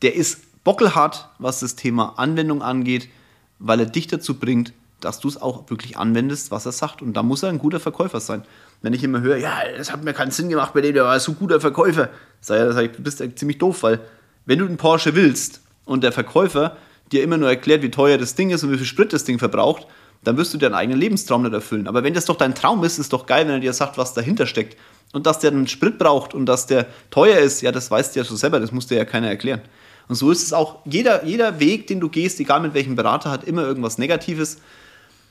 der 0.01 0.15
ist 0.15 0.63
bockelhart, 0.63 1.29
was 1.39 1.59
das 1.59 1.75
Thema 1.75 2.17
Anwendung 2.17 2.61
angeht, 2.61 3.09
weil 3.59 3.79
er 3.79 3.85
dich 3.85 4.07
dazu 4.07 4.39
bringt, 4.39 4.73
dass 4.99 5.19
du 5.19 5.27
es 5.27 5.41
auch 5.41 5.69
wirklich 5.69 5.97
anwendest, 5.97 6.51
was 6.51 6.65
er 6.65 6.71
sagt. 6.71 7.01
Und 7.01 7.13
da 7.13 7.23
muss 7.23 7.43
er 7.43 7.49
ein 7.49 7.59
guter 7.59 7.79
Verkäufer 7.79 8.19
sein. 8.19 8.43
Wenn 8.81 8.93
ich 8.93 9.03
immer 9.03 9.21
höre, 9.21 9.37
ja, 9.37 9.59
das 9.77 9.91
hat 9.91 10.03
mir 10.03 10.13
keinen 10.13 10.31
Sinn 10.31 10.49
gemacht 10.49 10.73
bei 10.73 10.81
dem, 10.81 10.93
der 10.93 11.03
war 11.03 11.19
so 11.19 11.33
guter 11.33 11.59
Verkäufer, 11.59 12.09
sag 12.41 12.83
ich, 12.83 12.91
du 12.91 13.03
bist 13.03 13.23
ziemlich 13.35 13.57
doof, 13.57 13.83
weil 13.83 13.99
wenn 14.45 14.59
du 14.59 14.65
einen 14.65 14.77
Porsche 14.77 15.15
willst 15.15 15.61
und 15.85 16.03
der 16.03 16.11
Verkäufer 16.11 16.77
dir 17.11 17.23
immer 17.23 17.37
nur 17.37 17.49
erklärt, 17.49 17.83
wie 17.83 17.91
teuer 17.91 18.17
das 18.17 18.35
Ding 18.35 18.49
ist 18.49 18.63
und 18.63 18.71
wie 18.71 18.77
viel 18.77 18.85
Sprit 18.85 19.13
das 19.13 19.23
Ding 19.23 19.39
verbraucht, 19.39 19.87
dann 20.23 20.37
wirst 20.37 20.53
du 20.53 20.57
deinen 20.57 20.73
eigenen 20.73 20.99
Lebenstraum 20.99 21.43
nicht 21.43 21.53
erfüllen. 21.53 21.87
Aber 21.87 22.03
wenn 22.03 22.13
das 22.13 22.25
doch 22.25 22.35
dein 22.35 22.55
Traum 22.55 22.83
ist, 22.83 22.97
ist 22.97 23.13
doch 23.13 23.25
geil, 23.25 23.45
wenn 23.45 23.55
er 23.55 23.59
dir 23.59 23.73
sagt, 23.73 23.97
was 23.97 24.13
dahinter 24.13 24.45
steckt. 24.45 24.77
Und 25.13 25.25
dass 25.25 25.39
der 25.39 25.51
einen 25.51 25.67
Sprit 25.67 25.97
braucht 25.97 26.33
und 26.33 26.45
dass 26.47 26.65
der 26.65 26.87
teuer 27.11 27.37
ist, 27.37 27.61
ja, 27.61 27.71
das 27.71 27.89
weißt 27.89 28.15
du 28.15 28.19
ja 28.19 28.25
so 28.25 28.35
selber, 28.35 28.59
das 28.59 28.71
muss 28.71 28.87
dir 28.87 28.97
ja 28.97 29.05
keiner 29.05 29.27
erklären. 29.27 29.61
Und 30.07 30.15
so 30.15 30.31
ist 30.31 30.43
es 30.43 30.53
auch, 30.53 30.79
jeder, 30.85 31.25
jeder 31.25 31.59
Weg, 31.59 31.87
den 31.87 31.99
du 31.99 32.09
gehst, 32.09 32.39
egal 32.39 32.61
mit 32.61 32.73
welchem 32.73 32.95
Berater, 32.95 33.29
hat 33.29 33.43
immer 33.43 33.63
irgendwas 33.63 33.97
Negatives. 33.97 34.57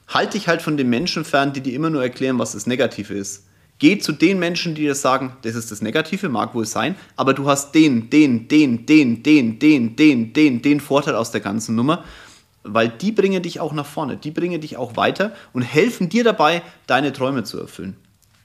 Halt 0.09 0.35
dich 0.35 0.49
halt 0.49 0.63
von 0.63 0.77
den 0.77 0.89
Menschen 0.89 1.25
fern, 1.25 1.53
die 1.53 1.61
dir 1.61 1.75
immer 1.75 1.91
nur 1.91 2.03
erklären, 2.03 2.39
was 2.39 2.53
das 2.53 2.67
Negative 2.67 3.15
ist. 3.15 3.45
Geh 3.79 3.99
zu 3.99 4.13
den 4.13 4.39
Menschen, 4.39 4.75
die 4.75 4.83
dir 4.83 4.95
sagen, 4.95 5.37
das 5.43 5.55
ist 5.55 5.71
das 5.71 5.83
Negative, 5.83 6.29
mag 6.29 6.55
wohl 6.55 6.65
sein, 6.65 6.95
aber 7.15 7.35
du 7.35 7.49
hast 7.49 7.75
den, 7.75 8.09
den, 8.09 8.49
den, 8.49 8.87
den, 8.87 9.23
den, 9.23 9.59
den, 9.59 9.97
den, 9.97 10.33
den, 10.33 10.63
den 10.63 10.81
Vorteil 10.81 11.15
aus 11.15 11.31
der 11.31 11.43
ganzen 11.43 11.75
Nummer, 11.75 12.03
weil 12.63 12.89
die 12.89 13.13
bringen 13.13 13.43
dich 13.43 13.61
auch 13.61 13.75
nach 13.75 13.85
vorne, 13.85 14.17
die 14.17 14.31
bringen 14.31 14.63
dich 14.63 14.79
auch 14.79 14.97
weiter 14.97 15.35
und 15.53 15.61
helfen 15.61 16.09
dir 16.09 16.25
dabei, 16.25 16.63
deine 16.87 17.13
Träume 17.13 17.45
zu 17.45 17.61
erfüllen. 17.61 17.97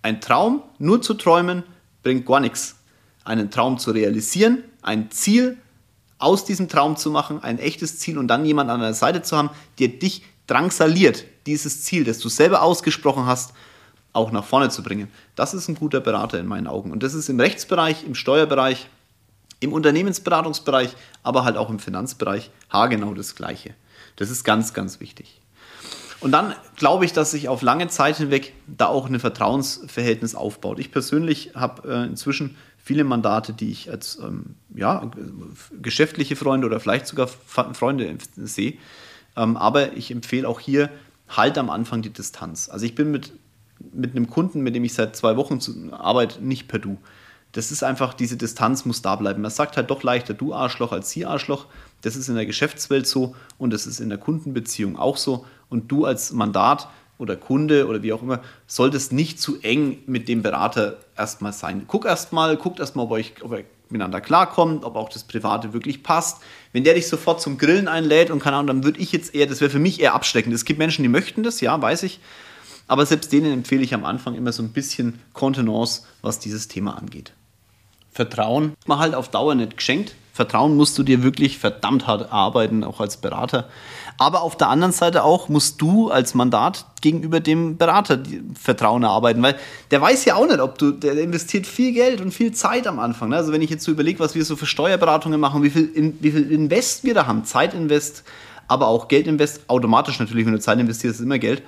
Ein 0.01 0.19
Traum 0.19 0.63
nur 0.79 1.01
zu 1.01 1.13
träumen 1.13 1.63
bringt 2.03 2.25
gar 2.25 2.39
nichts. 2.41 2.75
Einen 3.23 3.51
Traum 3.51 3.77
zu 3.77 3.91
realisieren, 3.91 4.63
ein 4.81 5.11
Ziel 5.11 5.57
aus 6.21 6.45
diesem 6.45 6.67
Traum 6.67 6.97
zu 6.97 7.11
machen, 7.11 7.43
ein 7.43 7.59
echtes 7.59 7.99
Ziel 7.99 8.17
und 8.17 8.27
dann 8.27 8.45
jemand 8.45 8.69
an 8.69 8.79
der 8.79 8.93
Seite 8.93 9.21
zu 9.21 9.37
haben, 9.37 9.49
der 9.79 9.89
dich 9.89 10.23
drangsaliert, 10.47 11.25
dieses 11.45 11.83
Ziel, 11.83 12.03
das 12.03 12.19
du 12.19 12.29
selber 12.29 12.61
ausgesprochen 12.61 13.25
hast, 13.25 13.53
auch 14.13 14.31
nach 14.31 14.43
vorne 14.43 14.69
zu 14.69 14.83
bringen. 14.83 15.09
Das 15.35 15.53
ist 15.53 15.67
ein 15.67 15.75
guter 15.75 16.01
Berater 16.01 16.39
in 16.39 16.45
meinen 16.45 16.67
Augen. 16.67 16.91
Und 16.91 17.03
das 17.03 17.13
ist 17.13 17.29
im 17.29 17.39
Rechtsbereich, 17.39 18.03
im 18.05 18.15
Steuerbereich, 18.15 18.87
im 19.61 19.73
Unternehmensberatungsbereich, 19.73 20.95
aber 21.23 21.43
halt 21.43 21.55
auch 21.55 21.69
im 21.69 21.79
Finanzbereich 21.79 22.51
haargenau 22.69 23.13
das 23.13 23.35
Gleiche. 23.35 23.73
Das 24.17 24.29
ist 24.29 24.43
ganz, 24.43 24.73
ganz 24.73 24.99
wichtig. 24.99 25.39
Und 26.19 26.31
dann 26.31 26.53
glaube 26.75 27.05
ich, 27.05 27.13
dass 27.13 27.31
sich 27.31 27.49
auf 27.49 27.61
lange 27.61 27.87
Zeit 27.87 28.17
hinweg 28.17 28.53
da 28.67 28.87
auch 28.87 29.07
ein 29.07 29.19
Vertrauensverhältnis 29.19 30.35
aufbaut. 30.35 30.77
Ich 30.77 30.91
persönlich 30.91 31.51
habe 31.55 31.89
äh, 31.89 32.05
inzwischen 32.05 32.57
viele 32.83 33.03
Mandate, 33.03 33.53
die 33.53 33.71
ich 33.71 33.89
als 33.89 34.19
ähm, 34.21 34.55
ja, 34.73 35.09
geschäftliche 35.81 36.35
Freunde 36.35 36.67
oder 36.67 36.79
vielleicht 36.79 37.07
sogar 37.07 37.27
Freunde 37.27 38.17
sehe. 38.35 38.75
Ähm, 39.35 39.57
aber 39.57 39.93
ich 39.93 40.11
empfehle 40.11 40.47
auch 40.47 40.59
hier, 40.59 40.89
halt 41.29 41.57
am 41.57 41.69
Anfang 41.69 42.01
die 42.01 42.09
Distanz. 42.09 42.69
Also 42.69 42.85
ich 42.85 42.95
bin 42.95 43.11
mit, 43.11 43.31
mit 43.93 44.15
einem 44.15 44.29
Kunden, 44.29 44.61
mit 44.61 44.75
dem 44.75 44.83
ich 44.83 44.93
seit 44.93 45.15
zwei 45.15 45.38
Wochen 45.38 45.91
arbeite, 45.91 46.43
nicht 46.43 46.67
per 46.67 46.79
Du. 46.79 46.97
Das 47.53 47.71
ist 47.71 47.83
einfach, 47.83 48.13
diese 48.13 48.38
Distanz 48.38 48.85
muss 48.85 49.01
da 49.01 49.15
bleiben. 49.15 49.41
Man 49.41 49.51
sagt 49.51 49.75
halt 49.75 49.89
doch 49.89 50.03
leichter 50.03 50.33
du 50.33 50.53
Arschloch 50.53 50.91
als 50.91 51.09
sie 51.11 51.25
Arschloch. 51.25 51.65
Das 52.01 52.15
ist 52.15 52.29
in 52.29 52.35
der 52.35 52.46
Geschäftswelt 52.46 53.05
so 53.07 53.35
und 53.57 53.72
das 53.74 53.87
ist 53.87 54.00
in 54.00 54.09
der 54.09 54.17
Kundenbeziehung 54.17 54.98
auch 54.98 55.17
so. 55.17 55.46
Und 55.70 55.91
du 55.91 56.05
als 56.05 56.31
Mandat 56.31 56.87
oder 57.22 57.36
Kunde 57.36 57.88
oder 57.88 58.01
wie 58.01 58.12
auch 58.12 58.22
immer, 58.22 58.42
solltest 58.68 59.14
nicht 59.14 59.40
zu 59.40 59.62
eng 59.62 60.00
mit 60.07 60.27
dem 60.27 60.42
Berater 60.42 60.98
erstmal 61.16 61.53
sein. 61.53 61.84
Guck 61.88 62.05
erstmal, 62.05 62.57
guckt 62.57 62.79
erstmal, 62.79 63.05
ob 63.05 63.12
euch, 63.12 63.34
ob 63.42 63.53
ihr 63.53 63.64
miteinander 63.90 64.22
klarkommt, 64.22 64.84
ob 64.84 64.96
auch 64.96 65.10
das 65.10 65.24
Private 65.24 65.74
wirklich 65.74 66.01
passt. 66.01 66.42
Wenn 66.74 66.84
der 66.84 66.96
dich 66.96 67.07
sofort 67.07 67.42
zum 67.42 67.57
Grillen 67.57 67.88
einlädt 67.88 68.31
und 68.31 68.40
keine 68.40 68.57
Ahnung, 68.57 68.68
dann 68.68 68.84
würde 68.84 69.00
ich 69.00 69.12
jetzt 69.12 69.36
eher, 69.36 69.46
das 69.46 69.62
wäre 69.62 69.70
für 69.70 69.79
mich 69.79 70.01
eher 70.01 70.14
abschreckend. 70.14 70.53
Es 70.55 70.66
gibt 70.66 70.79
Menschen, 70.79 71.03
die 71.03 71.10
möchten 71.10 71.44
das, 71.44 71.62
ja, 71.62 71.79
weiß 71.79 72.03
ich. 72.03 72.20
Aber 72.88 73.05
selbst 73.05 73.31
denen 73.31 73.53
empfehle 73.53 73.84
ich 73.84 73.94
am 73.94 74.03
Anfang 74.03 74.36
immer 74.36 74.51
so 74.51 74.64
ein 74.64 74.72
bisschen 74.74 75.20
Kontenance, 75.34 76.03
was 76.22 76.40
dieses 76.40 76.68
Thema 76.68 76.98
angeht. 76.98 77.34
Vertrauen 78.12 78.74
man 78.88 79.00
halt 79.00 79.16
auf 79.16 79.29
Dauer 79.29 79.55
nicht 79.55 79.77
geschenkt. 79.77 80.16
Vertrauen 80.41 80.75
musst 80.75 80.97
du 80.97 81.03
dir 81.03 81.21
wirklich 81.21 81.59
verdammt 81.59 82.07
hart 82.07 82.31
arbeiten, 82.31 82.83
auch 82.83 82.99
als 82.99 83.17
Berater. 83.17 83.69
Aber 84.17 84.41
auf 84.41 84.57
der 84.57 84.69
anderen 84.69 84.91
Seite 84.91 85.23
auch 85.23 85.49
musst 85.49 85.79
du 85.79 86.09
als 86.09 86.33
Mandat 86.33 86.85
gegenüber 87.01 87.39
dem 87.39 87.77
Berater 87.77 88.17
Vertrauen 88.59 89.03
erarbeiten, 89.03 89.43
weil 89.43 89.55
der 89.91 90.01
weiß 90.01 90.25
ja 90.25 90.35
auch 90.35 90.47
nicht, 90.47 90.59
ob 90.59 90.79
du, 90.79 90.93
der 90.93 91.15
investiert 91.19 91.67
viel 91.67 91.93
Geld 91.93 92.21
und 92.21 92.31
viel 92.31 92.53
Zeit 92.53 92.87
am 92.87 92.97
Anfang. 92.97 93.29
Ne? 93.29 93.35
Also 93.35 93.51
wenn 93.51 93.61
ich 93.61 93.69
jetzt 93.69 93.83
so 93.83 93.91
überlege, 93.91 94.19
was 94.19 94.33
wir 94.33 94.43
so 94.43 94.55
für 94.55 94.65
Steuerberatungen 94.65 95.39
machen, 95.39 95.61
wie 95.61 95.69
viel, 95.69 96.15
wie 96.19 96.31
viel 96.31 96.51
Invest 96.51 97.03
wir 97.03 97.13
da 97.13 97.27
haben, 97.27 97.45
Zeitinvest, 97.45 98.23
aber 98.67 98.87
auch 98.87 99.09
Geldinvest, 99.09 99.61
automatisch 99.67 100.19
natürlich, 100.19 100.47
wenn 100.47 100.53
du 100.53 100.59
Zeit 100.59 100.79
investierst, 100.79 101.19
ist 101.19 101.23
immer 101.23 101.37
Geld 101.37 101.61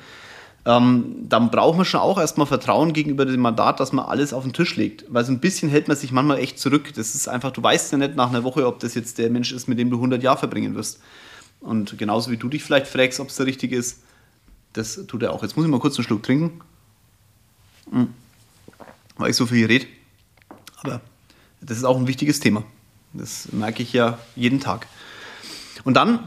ähm, 0.65 1.25
dann 1.27 1.51
braucht 1.51 1.75
man 1.75 1.85
schon 1.85 1.99
auch 1.99 2.17
erstmal 2.17 2.47
Vertrauen 2.47 2.93
gegenüber 2.93 3.25
dem 3.25 3.41
Mandat, 3.41 3.79
dass 3.79 3.91
man 3.91 4.05
alles 4.05 4.31
auf 4.33 4.43
den 4.43 4.53
Tisch 4.53 4.75
legt. 4.77 5.05
Weil 5.09 5.25
so 5.25 5.31
ein 5.31 5.39
bisschen 5.39 5.69
hält 5.69 5.89
man 5.89 5.97
sich 5.97 6.11
manchmal 6.11 6.39
echt 6.39 6.57
zurück. 6.57 6.93
Das 6.95 7.15
ist 7.15 7.27
einfach, 7.27 7.51
du 7.51 7.61
weißt 7.61 7.91
ja 7.91 7.97
nicht 7.97 8.15
nach 8.15 8.29
einer 8.29 8.43
Woche, 8.43 8.65
ob 8.65 8.79
das 8.79 8.95
jetzt 8.95 9.17
der 9.17 9.29
Mensch 9.29 9.51
ist, 9.51 9.67
mit 9.67 9.77
dem 9.77 9.89
du 9.89 9.97
100 9.97 10.23
Jahre 10.23 10.37
verbringen 10.37 10.75
wirst. 10.75 11.01
Und 11.59 11.97
genauso 11.97 12.31
wie 12.31 12.37
du 12.37 12.47
dich 12.47 12.63
vielleicht 12.63 12.87
fragst, 12.87 13.19
ob 13.19 13.29
es 13.29 13.35
der 13.35 13.45
richtige 13.45 13.75
ist, 13.75 14.01
das 14.71 15.05
tut 15.07 15.21
er 15.23 15.33
auch. 15.33 15.43
Jetzt 15.43 15.57
muss 15.57 15.65
ich 15.65 15.71
mal 15.71 15.79
kurz 15.79 15.97
einen 15.97 16.05
Schluck 16.05 16.23
trinken. 16.23 16.61
Mhm. 17.91 18.09
Weil 19.17 19.31
ich 19.31 19.35
so 19.35 19.45
viel 19.45 19.65
rede. 19.65 19.85
Aber 20.77 21.01
das 21.61 21.77
ist 21.77 21.83
auch 21.83 21.97
ein 21.97 22.07
wichtiges 22.07 22.39
Thema. 22.39 22.63
Das 23.11 23.51
merke 23.51 23.83
ich 23.83 23.93
ja 23.93 24.17
jeden 24.35 24.59
Tag. 24.59 24.87
Und 25.83 25.95
dann 25.95 26.19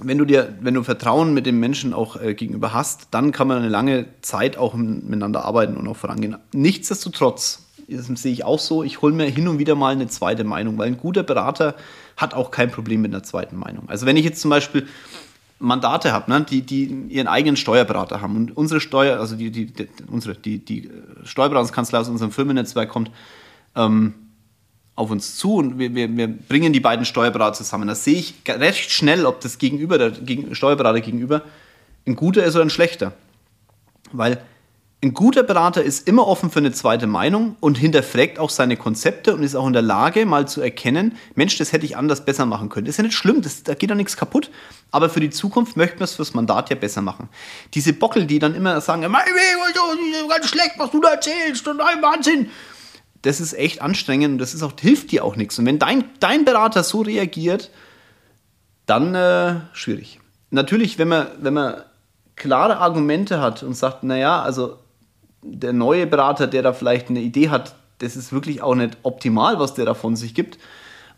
wenn 0.00 0.18
du 0.18 0.24
dir, 0.24 0.54
wenn 0.60 0.74
du 0.74 0.82
Vertrauen 0.82 1.34
mit 1.34 1.44
dem 1.44 1.60
Menschen 1.60 1.92
auch 1.92 2.20
äh, 2.20 2.34
gegenüber 2.34 2.72
hast, 2.72 3.08
dann 3.10 3.32
kann 3.32 3.48
man 3.48 3.58
eine 3.58 3.68
lange 3.68 4.06
Zeit 4.22 4.56
auch 4.56 4.74
miteinander 4.74 5.44
arbeiten 5.44 5.76
und 5.76 5.86
auch 5.86 5.96
vorangehen. 5.96 6.36
Nichtsdestotrotz, 6.52 7.66
das 7.88 8.06
sehe 8.06 8.32
ich 8.32 8.44
auch 8.44 8.58
so, 8.58 8.82
ich 8.82 9.02
hole 9.02 9.14
mir 9.14 9.26
hin 9.26 9.48
und 9.48 9.58
wieder 9.58 9.74
mal 9.74 9.92
eine 9.92 10.08
zweite 10.08 10.44
Meinung, 10.44 10.78
weil 10.78 10.86
ein 10.86 10.96
guter 10.96 11.22
Berater 11.22 11.74
hat 12.16 12.32
auch 12.32 12.50
kein 12.50 12.70
Problem 12.70 13.02
mit 13.02 13.12
einer 13.12 13.22
zweiten 13.22 13.56
Meinung. 13.56 13.88
Also 13.88 14.06
wenn 14.06 14.16
ich 14.16 14.24
jetzt 14.24 14.40
zum 14.40 14.50
Beispiel 14.50 14.86
Mandate 15.58 16.12
habe, 16.12 16.30
ne, 16.30 16.44
die, 16.48 16.62
die 16.62 16.84
ihren 17.08 17.28
eigenen 17.28 17.56
Steuerberater 17.56 18.20
haben 18.20 18.36
und 18.36 18.56
unsere 18.56 18.80
Steuer, 18.80 19.20
also 19.20 19.36
die, 19.36 19.50
die, 19.50 19.66
die 19.66 19.88
unsere, 20.10 20.34
die, 20.34 20.58
die 20.58 20.90
Steuerberatungskanzlei 21.24 21.98
aus 21.98 22.08
unserem 22.08 22.32
Firmennetzwerk 22.32 22.88
kommt, 22.88 23.10
ähm, 23.76 24.14
auf 24.94 25.10
uns 25.10 25.36
zu 25.36 25.54
und 25.54 25.78
wir, 25.78 25.94
wir, 25.94 26.14
wir 26.16 26.28
bringen 26.28 26.72
die 26.72 26.80
beiden 26.80 27.04
Steuerberater 27.04 27.54
zusammen. 27.54 27.88
Da 27.88 27.94
sehe 27.94 28.18
ich 28.18 28.34
recht 28.46 28.90
schnell, 28.90 29.24
ob 29.24 29.40
das 29.40 29.58
Gegenüber, 29.58 29.98
der 29.98 30.12
Steuerberater 30.54 31.00
gegenüber, 31.00 31.42
ein 32.06 32.16
guter 32.16 32.44
ist 32.44 32.54
oder 32.54 32.64
ein 32.64 32.70
schlechter. 32.70 33.12
Weil 34.12 34.42
ein 35.04 35.14
guter 35.14 35.42
Berater 35.42 35.82
ist 35.82 36.06
immer 36.06 36.28
offen 36.28 36.48
für 36.48 36.60
eine 36.60 36.70
zweite 36.70 37.08
Meinung 37.08 37.56
und 37.58 37.76
hinterfragt 37.76 38.38
auch 38.38 38.50
seine 38.50 38.76
Konzepte 38.76 39.34
und 39.34 39.42
ist 39.42 39.56
auch 39.56 39.66
in 39.66 39.72
der 39.72 39.82
Lage, 39.82 40.26
mal 40.26 40.46
zu 40.46 40.60
erkennen, 40.60 41.16
Mensch, 41.34 41.58
das 41.58 41.72
hätte 41.72 41.84
ich 41.84 41.96
anders 41.96 42.24
besser 42.24 42.46
machen 42.46 42.68
können. 42.68 42.86
Das 42.86 42.92
ist 42.92 42.98
ja 42.98 43.04
nicht 43.04 43.16
schlimm, 43.16 43.42
das, 43.42 43.64
da 43.64 43.74
geht 43.74 43.90
doch 43.90 43.96
nichts 43.96 44.16
kaputt. 44.16 44.48
Aber 44.92 45.08
für 45.08 45.18
die 45.18 45.30
Zukunft 45.30 45.76
möchten 45.76 45.98
wir 45.98 46.04
es 46.04 46.14
fürs 46.14 46.34
Mandat 46.34 46.70
ja 46.70 46.76
besser 46.76 47.02
machen. 47.02 47.28
Diese 47.74 47.94
Bockel, 47.94 48.26
die 48.26 48.38
dann 48.38 48.54
immer 48.54 48.80
sagen, 48.80 49.02
ganz 49.02 50.48
schlecht, 50.48 50.74
was 50.76 50.92
du 50.92 51.00
da 51.00 51.14
erzählst 51.14 51.66
und 51.66 51.80
ein 51.80 52.00
Wahnsinn 52.00 52.50
das 53.22 53.40
ist 53.40 53.54
echt 53.54 53.80
anstrengend 53.80 54.32
und 54.32 54.38
das 54.38 54.54
ist 54.54 54.62
auch, 54.62 54.72
hilft 54.78 55.12
dir 55.12 55.24
auch 55.24 55.36
nichts. 55.36 55.58
Und 55.58 55.66
wenn 55.66 55.78
dein, 55.78 56.04
dein 56.20 56.44
Berater 56.44 56.82
so 56.82 57.02
reagiert, 57.02 57.70
dann 58.86 59.14
äh, 59.14 59.60
schwierig. 59.72 60.20
Natürlich, 60.50 60.98
wenn 60.98 61.08
man, 61.08 61.28
wenn 61.40 61.54
man 61.54 61.82
klare 62.36 62.78
Argumente 62.78 63.40
hat 63.40 63.62
und 63.62 63.74
sagt, 63.74 64.02
naja, 64.02 64.42
also 64.42 64.78
der 65.42 65.72
neue 65.72 66.06
Berater, 66.06 66.46
der 66.46 66.62
da 66.62 66.72
vielleicht 66.72 67.08
eine 67.08 67.20
Idee 67.20 67.48
hat, 67.48 67.74
das 67.98 68.16
ist 68.16 68.32
wirklich 68.32 68.62
auch 68.62 68.74
nicht 68.74 68.98
optimal, 69.04 69.60
was 69.60 69.74
der 69.74 69.84
da 69.84 69.94
von 69.94 70.16
sich 70.16 70.34
gibt. 70.34 70.58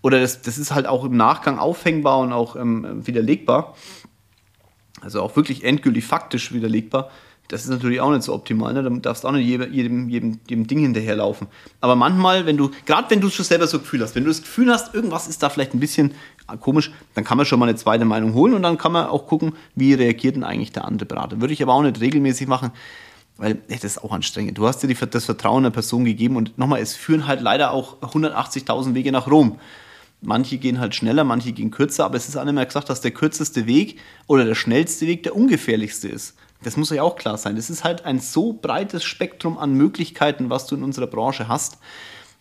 Oder 0.03 0.21
das, 0.21 0.43
das 0.43 0.59
ist 0.59 0.75
halt 0.75 0.87
auch 0.87 1.05
im 1.05 1.17
Nachgang 1.17 1.59
auffängbar 1.59 2.19
und 2.19 2.33
auch 2.33 2.57
ähm, 2.57 3.07
widerlegbar. 3.07 3.75
Also 5.01 5.23
auch 5.23 5.35
wirklich 5.37 5.65
endgültig 5.65 6.05
faktisch 6.05 6.53
widerlegbar 6.53 7.11
Das 7.49 7.63
ist 7.63 7.71
natürlich 7.71 8.01
auch 8.01 8.11
nicht 8.11 8.23
so 8.23 8.33
optimal, 8.33 8.73
ne? 8.73 8.83
Da 8.83 8.89
darfst 8.89 9.25
du 9.25 9.29
auch 9.29 9.33
nicht 9.33 9.47
jedem, 9.47 9.73
jedem, 9.73 10.09
jedem, 10.09 10.41
jedem 10.49 10.67
Ding 10.67 10.79
hinterherlaufen. 10.81 11.47
Aber 11.81 11.95
manchmal, 11.95 12.47
wenn 12.47 12.57
du, 12.57 12.71
gerade 12.87 13.11
wenn 13.11 13.21
du 13.21 13.29
schon 13.29 13.45
selber 13.45 13.67
so 13.67 13.79
Gefühl 13.79 14.03
hast, 14.03 14.15
wenn 14.15 14.25
du 14.25 14.31
das 14.31 14.41
Gefühl 14.41 14.71
hast, 14.71 14.95
irgendwas 14.95 15.29
ist 15.29 15.43
da 15.43 15.51
vielleicht 15.51 15.75
ein 15.75 15.81
bisschen 15.81 16.15
komisch, 16.61 16.91
dann 17.15 17.25
kann 17.25 17.37
man 17.37 17.47
schon 17.47 17.59
mal 17.59 17.69
eine 17.69 17.77
zweite 17.77 18.05
Meinung 18.05 18.35
holen 18.35 18.55
und 18.55 18.63
dann 18.63 18.79
kann 18.79 18.93
man 18.93 19.07
auch 19.07 19.27
gucken, 19.27 19.55
wie 19.75 19.95
reagiert 19.95 20.37
denn 20.37 20.45
eigentlich 20.45 20.73
der 20.73 20.85
andere 20.85 21.07
Berater. 21.07 21.41
Würde 21.41 21.53
ich 21.53 21.63
aber 21.63 21.75
auch 21.75 21.83
nicht 21.83 22.01
regelmäßig 22.01 22.47
machen, 22.49 22.71
weil 23.37 23.59
ey, 23.69 23.77
das 23.77 23.85
ist 23.85 24.05
auch 24.05 24.13
anstrengend. 24.13 24.57
Du 24.57 24.67
hast 24.67 24.83
dir 24.83 24.87
die, 24.87 24.97
das 25.11 25.25
Vertrauen 25.25 25.65
der 25.65 25.71
Person 25.71 26.05
gegeben 26.05 26.37
und 26.37 26.57
nochmal, 26.57 26.81
es 26.81 26.97
führen 26.97 27.27
halt 27.27 27.41
leider 27.41 27.73
auch 27.73 28.01
180.000 28.01 28.95
Wege 28.95 29.13
nach 29.13 29.27
Rom. 29.27 29.59
Manche 30.21 30.57
gehen 30.57 30.81
halt 30.81 30.95
schneller, 30.95 31.25
manche 31.25 31.53
gehen 31.53 31.71
kürzer, 31.71 32.07
aber 32.07 32.17
es 32.17 32.29
ist 32.29 32.37
auch 32.37 32.45
mehr 32.45 32.65
gesagt, 32.65 32.89
dass 32.89 33.03
der 33.03 33.11
kürzeste 33.11 33.67
Weg 33.67 33.99
oder 34.27 34.45
der 34.45 34.55
schnellste 34.55 35.07
Weg 35.07 35.23
der 35.23 35.37
ungefährlichste 35.37 36.09
ist. 36.09 36.35
Das 36.65 36.77
muss 36.79 36.91
euch 36.91 37.01
auch 37.01 37.17
klar 37.17 37.37
sein. 37.37 37.57
Das 37.57 37.71
ist 37.71 37.85
halt 37.85 38.05
ein 38.05 38.21
so 38.21 38.55
breites 38.55 39.05
Spektrum 39.05 39.59
an 39.59 39.75
Möglichkeiten, 39.75 40.51
was 40.51 40.67
du 40.67 40.75
in 40.75 40.83
unserer 40.83 41.07
Branche 41.07 41.47
hast, 41.47 41.79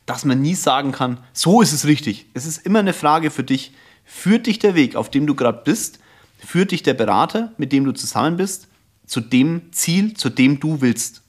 dass 0.05 0.25
man 0.25 0.41
nie 0.41 0.55
sagen 0.55 0.91
kann, 0.91 1.19
so 1.33 1.61
ist 1.61 1.73
es 1.73 1.85
richtig. 1.85 2.27
Es 2.33 2.45
ist 2.45 2.65
immer 2.65 2.79
eine 2.79 2.93
Frage 2.93 3.31
für 3.31 3.43
dich, 3.43 3.73
führt 4.05 4.47
dich 4.47 4.59
der 4.59 4.75
Weg, 4.75 4.95
auf 4.95 5.09
dem 5.09 5.27
du 5.27 5.35
gerade 5.35 5.61
bist, 5.63 5.99
führt 6.39 6.71
dich 6.71 6.83
der 6.83 6.93
Berater, 6.93 7.51
mit 7.57 7.71
dem 7.71 7.85
du 7.85 7.91
zusammen 7.91 8.37
bist, 8.37 8.67
zu 9.05 9.19
dem 9.19 9.71
Ziel, 9.71 10.13
zu 10.15 10.29
dem 10.29 10.59
du 10.59 10.81
willst. 10.81 11.21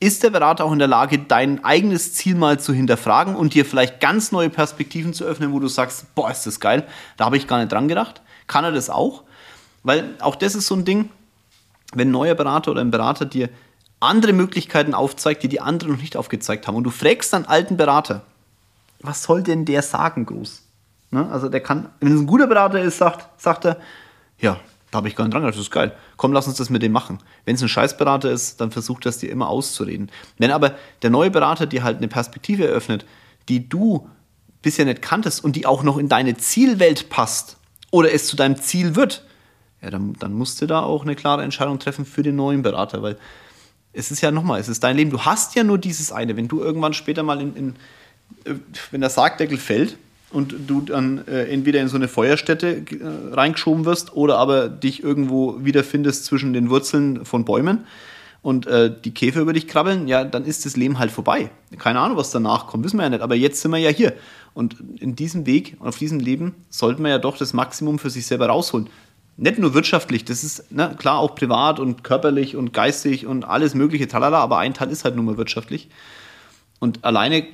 Ist 0.00 0.22
der 0.22 0.30
Berater 0.30 0.64
auch 0.64 0.72
in 0.72 0.78
der 0.78 0.88
Lage, 0.88 1.18
dein 1.18 1.64
eigenes 1.64 2.14
Ziel 2.14 2.34
mal 2.34 2.58
zu 2.58 2.72
hinterfragen 2.72 3.36
und 3.36 3.54
dir 3.54 3.64
vielleicht 3.64 4.00
ganz 4.00 4.32
neue 4.32 4.50
Perspektiven 4.50 5.14
zu 5.14 5.24
öffnen, 5.24 5.52
wo 5.52 5.60
du 5.60 5.68
sagst, 5.68 6.14
boah, 6.14 6.30
ist 6.30 6.46
das 6.46 6.60
geil, 6.60 6.86
da 7.16 7.26
habe 7.26 7.36
ich 7.36 7.46
gar 7.46 7.58
nicht 7.58 7.72
dran 7.72 7.88
gedacht? 7.88 8.22
Kann 8.46 8.64
er 8.64 8.72
das 8.72 8.90
auch? 8.90 9.24
Weil 9.84 10.16
auch 10.18 10.34
das 10.34 10.56
ist 10.56 10.66
so 10.66 10.74
ein 10.74 10.84
Ding, 10.84 11.10
wenn 11.94 12.08
ein 12.08 12.12
neuer 12.12 12.34
Berater 12.34 12.72
oder 12.72 12.80
ein 12.80 12.90
Berater 12.90 13.24
dir 13.24 13.48
andere 14.00 14.32
Möglichkeiten 14.32 14.94
aufzeigt, 14.94 15.42
die 15.42 15.48
die 15.48 15.60
anderen 15.60 15.92
noch 15.92 16.00
nicht 16.00 16.16
aufgezeigt 16.16 16.66
haben 16.66 16.74
und 16.74 16.84
du 16.84 16.90
fragst 16.90 17.32
dann 17.32 17.44
alten 17.44 17.76
Berater, 17.76 18.22
was 19.00 19.22
soll 19.22 19.42
denn 19.42 19.64
der 19.64 19.82
sagen 19.82 20.26
groß? 20.26 20.62
Ne? 21.10 21.28
Also 21.30 21.48
der 21.48 21.60
kann, 21.60 21.88
wenn 22.00 22.12
es 22.12 22.20
ein 22.20 22.26
guter 22.26 22.46
Berater 22.46 22.80
ist, 22.80 22.98
sagt, 22.98 23.40
sagt 23.40 23.64
er, 23.66 23.78
ja, 24.38 24.58
da 24.90 24.98
habe 24.98 25.08
ich 25.08 25.16
gar 25.16 25.24
nicht 25.24 25.34
dran 25.34 25.42
gedacht, 25.42 25.56
das 25.56 25.64
ist 25.64 25.70
geil. 25.70 25.92
Komm, 26.16 26.32
lass 26.32 26.46
uns 26.46 26.56
das 26.56 26.70
mit 26.70 26.82
dem 26.82 26.92
machen. 26.92 27.18
Wenn 27.44 27.56
es 27.56 27.62
ein 27.62 27.68
Scheißberater 27.68 28.30
ist, 28.30 28.60
dann 28.60 28.70
versucht 28.70 29.06
das 29.06 29.18
dir 29.18 29.30
immer 29.30 29.48
auszureden. 29.48 30.10
Wenn 30.38 30.50
aber 30.50 30.74
der 31.02 31.10
neue 31.10 31.30
Berater 31.30 31.66
dir 31.66 31.82
halt 31.82 31.98
eine 31.98 32.08
Perspektive 32.08 32.66
eröffnet, 32.66 33.04
die 33.48 33.68
du 33.68 34.08
bisher 34.62 34.84
nicht 34.84 35.02
kanntest 35.02 35.44
und 35.44 35.56
die 35.56 35.66
auch 35.66 35.82
noch 35.82 35.98
in 35.98 36.08
deine 36.08 36.36
Zielwelt 36.36 37.10
passt 37.10 37.58
oder 37.90 38.12
es 38.12 38.26
zu 38.26 38.36
deinem 38.36 38.56
Ziel 38.56 38.96
wird, 38.96 39.24
ja, 39.84 39.90
dann, 39.90 40.14
dann 40.18 40.32
musst 40.32 40.62
du 40.62 40.66
da 40.66 40.82
auch 40.82 41.02
eine 41.02 41.14
klare 41.14 41.42
Entscheidung 41.42 41.78
treffen 41.78 42.06
für 42.06 42.22
den 42.22 42.36
neuen 42.36 42.62
Berater, 42.62 43.02
weil 43.02 43.18
es 43.92 44.10
ist 44.10 44.22
ja 44.22 44.30
nochmal, 44.30 44.58
es 44.60 44.68
ist 44.68 44.82
dein 44.82 44.96
Leben. 44.96 45.10
Du 45.10 45.20
hast 45.20 45.54
ja 45.54 45.62
nur 45.62 45.78
dieses 45.78 46.10
eine. 46.10 46.36
Wenn 46.36 46.48
du 46.48 46.60
irgendwann 46.60 46.94
später 46.94 47.22
mal 47.22 47.40
in, 47.40 47.54
in 47.54 47.74
äh, 48.44 48.54
wenn 48.90 49.02
der 49.02 49.10
Sargdeckel 49.10 49.58
fällt 49.58 49.98
und 50.30 50.54
du 50.66 50.80
dann 50.80 51.28
äh, 51.28 51.44
entweder 51.44 51.80
in 51.80 51.88
so 51.88 51.96
eine 51.96 52.08
Feuerstätte 52.08 52.78
äh, 52.78 53.34
reingeschoben 53.34 53.84
wirst 53.84 54.16
oder 54.16 54.38
aber 54.38 54.68
dich 54.68 55.04
irgendwo 55.04 55.62
wiederfindest 55.62 56.24
zwischen 56.24 56.54
den 56.54 56.70
Wurzeln 56.70 57.26
von 57.26 57.44
Bäumen 57.44 57.84
und 58.40 58.66
äh, 58.66 58.90
die 59.04 59.12
Käfer 59.12 59.40
über 59.40 59.52
dich 59.52 59.68
krabbeln, 59.68 60.08
ja, 60.08 60.24
dann 60.24 60.44
ist 60.44 60.64
das 60.64 60.76
Leben 60.76 60.98
halt 60.98 61.10
vorbei. 61.10 61.50
Keine 61.78 62.00
Ahnung, 62.00 62.16
was 62.16 62.30
danach 62.30 62.66
kommt, 62.66 62.84
wissen 62.84 62.96
wir 62.96 63.04
ja 63.04 63.10
nicht. 63.10 63.22
Aber 63.22 63.34
jetzt 63.34 63.60
sind 63.60 63.70
wir 63.70 63.78
ja 63.78 63.90
hier. 63.90 64.14
Und 64.54 64.76
in 64.98 65.14
diesem 65.14 65.46
Weg, 65.46 65.76
auf 65.80 65.98
diesem 65.98 66.20
Leben, 66.20 66.54
sollten 66.68 67.02
wir 67.02 67.10
ja 67.10 67.18
doch 67.18 67.36
das 67.36 67.52
Maximum 67.52 67.98
für 67.98 68.10
sich 68.10 68.26
selber 68.26 68.48
rausholen 68.48 68.88
nicht 69.36 69.58
nur 69.58 69.74
wirtschaftlich, 69.74 70.24
das 70.24 70.44
ist 70.44 70.70
ne, 70.70 70.94
klar 70.98 71.18
auch 71.18 71.34
privat 71.34 71.80
und 71.80 72.04
körperlich 72.04 72.56
und 72.56 72.72
geistig 72.72 73.26
und 73.26 73.44
alles 73.44 73.74
mögliche, 73.74 74.06
talala, 74.06 74.38
aber 74.38 74.58
ein 74.58 74.74
Teil 74.74 74.90
ist 74.90 75.04
halt 75.04 75.16
nur 75.16 75.24
mal 75.24 75.36
wirtschaftlich. 75.36 75.88
Und 76.78 77.04
alleine, 77.04 77.46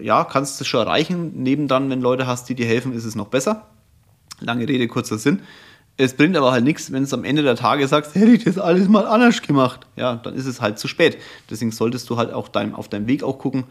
ja, 0.00 0.24
kannst 0.24 0.60
du 0.60 0.64
schon 0.64 0.80
erreichen. 0.80 1.32
Neben 1.36 1.66
dann, 1.66 1.90
wenn 1.90 2.00
Leute 2.00 2.26
hast, 2.26 2.48
die 2.48 2.54
dir 2.54 2.66
helfen, 2.66 2.92
ist 2.92 3.04
es 3.04 3.14
noch 3.14 3.28
besser. 3.28 3.68
Lange 4.40 4.68
Rede, 4.68 4.86
kurzer 4.86 5.18
Sinn. 5.18 5.40
Es 5.96 6.14
bringt 6.14 6.36
aber 6.36 6.50
halt 6.50 6.64
nichts, 6.64 6.90
wenn 6.90 7.04
du 7.04 7.14
am 7.14 7.24
Ende 7.24 7.42
der 7.42 7.54
Tage 7.54 7.86
sagst, 7.86 8.14
hätte 8.14 8.32
ich 8.32 8.44
das 8.44 8.58
alles 8.58 8.88
mal 8.88 9.06
anders 9.06 9.42
gemacht. 9.42 9.86
Ja, 9.96 10.16
dann 10.16 10.34
ist 10.34 10.46
es 10.46 10.60
halt 10.60 10.78
zu 10.78 10.88
spät. 10.88 11.18
Deswegen 11.48 11.70
solltest 11.70 12.10
du 12.10 12.16
halt 12.16 12.32
auch 12.32 12.48
dein, 12.48 12.74
auf 12.74 12.88
deinem 12.88 13.06
Weg 13.06 13.22
auch 13.22 13.38
gucken, 13.38 13.64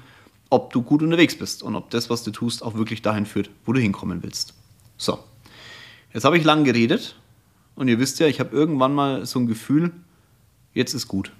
ob 0.49 0.71
du 0.71 0.81
gut 0.81 1.01
unterwegs 1.01 1.38
bist 1.38 1.63
und 1.63 1.75
ob 1.75 1.89
das, 1.89 2.09
was 2.09 2.23
du 2.23 2.31
tust, 2.31 2.63
auch 2.63 2.75
wirklich 2.75 3.01
dahin 3.01 3.25
führt, 3.25 3.49
wo 3.65 3.73
du 3.73 3.81
hinkommen 3.81 4.23
willst. 4.23 4.53
So, 4.97 5.19
Jetzt 6.13 6.26
habe 6.26 6.38
ich 6.38 6.43
lang 6.43 6.63
geredet 6.63 7.15
und 7.76 7.88
ihr 7.88 7.99
wisst 7.99 8.19
ja, 8.19 8.28
ich 8.28 8.39
habe 8.39 8.56
irgendwann 8.56 8.93
mal 8.93 9.26
so 9.26 9.39
ein 9.39 9.47
Gefühl, 9.47 9.91
jetzt 10.73 10.93
ist 10.93 11.08
gut. 11.08 11.32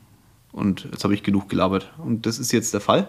Und 0.52 0.88
jetzt 0.92 1.04
habe 1.04 1.14
ich 1.14 1.24
genug 1.24 1.50
gelabert. 1.50 1.92
Und 1.98 2.26
das 2.26 2.40
ist 2.40 2.52
jetzt 2.52 2.74
der 2.74 2.82
Fall. 2.82 3.08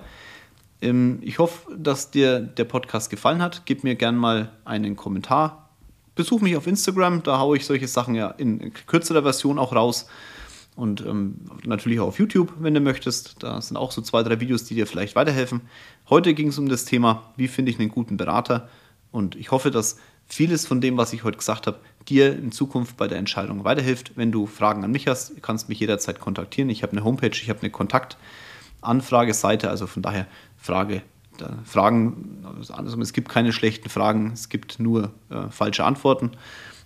Ähm, 0.81 1.19
ich 1.23 1.39
hoffe, 1.39 1.75
dass 1.77 2.11
dir 2.11 2.41
der 2.41 2.65
Podcast 2.65 3.11
gefallen 3.11 3.43
hat. 3.43 3.63
Gib 3.65 3.85
mir 3.85 3.95
gerne 3.95 4.19
mal 4.19 4.53
einen 4.65 4.97
Kommentar. 4.97 5.71
Besuch 6.15 6.41
mich 6.41 6.57
auf 6.57 6.67
Instagram, 6.67 7.23
da 7.23 7.39
haue 7.39 7.57
ich 7.57 7.67
solche 7.67 7.89
Sachen 7.89 8.15
ja 8.15 8.29
in 8.29 8.73
kürzerer 8.87 9.23
Version 9.23 9.59
auch 9.59 9.75
raus. 9.75 10.07
Und 10.77 11.01
ähm, 11.03 11.37
natürlich 11.65 12.01
auch 12.01 12.09
auf 12.09 12.19
YouTube, 12.19 12.53
wenn 12.59 12.75
du 12.75 12.81
möchtest. 12.81 13.43
Da 13.43 13.61
sind 13.61 13.77
auch 13.77 13.93
so 13.93 14.03
zwei, 14.03 14.23
drei 14.23 14.41
Videos, 14.41 14.65
die 14.65 14.75
dir 14.75 14.87
vielleicht 14.87 15.17
weiterhelfen. 15.17 15.63
Heute 16.11 16.35
ging 16.35 16.49
es 16.49 16.59
um 16.59 16.69
das 16.69 16.85
Thema, 16.85 17.33
wie 17.37 17.49
finde 17.49 17.71
ich 17.71 17.79
einen 17.79 17.89
guten 17.89 18.17
Berater. 18.17 18.69
Und 19.13 19.37
ich 19.37 19.51
hoffe, 19.51 19.71
dass 19.71 19.99
vieles 20.27 20.67
von 20.67 20.81
dem, 20.81 20.97
was 20.97 21.13
ich 21.13 21.25
heute 21.25 21.39
gesagt 21.39 21.67
habe, 21.67 21.79
dir 22.09 22.37
in 22.37 22.53
Zukunft 22.53 22.97
bei 22.97 23.09
der 23.09 23.19
Entscheidung 23.19 23.65
weiterhilft. 23.65 24.13
Wenn 24.17 24.33
du 24.33 24.47
Fragen 24.47 24.85
an 24.85 24.91
mich 24.91 25.09
hast, 25.09 25.43
kannst 25.43 25.67
du 25.67 25.71
mich 25.71 25.81
jederzeit 25.81 26.21
kontaktieren. 26.21 26.71
Ich 26.71 26.83
habe 26.83 26.93
eine 26.93 27.05
Homepage, 27.05 27.31
ich 27.31 27.49
habe 27.49 27.61
eine 27.61 27.71
Kontaktanfrageseite, 27.71 29.71
also 29.71 29.87
von 29.87 30.03
daher 30.03 30.27
Frage, 30.57 31.03
Fragen, 31.65 32.45
also 32.73 33.01
es 33.01 33.13
gibt 33.13 33.29
keine 33.29 33.53
schlechten 33.53 33.89
Fragen, 33.89 34.33
es 34.33 34.49
gibt 34.49 34.79
nur 34.79 35.13
äh, 35.31 35.49
falsche 35.51 35.85
Antworten 35.85 36.33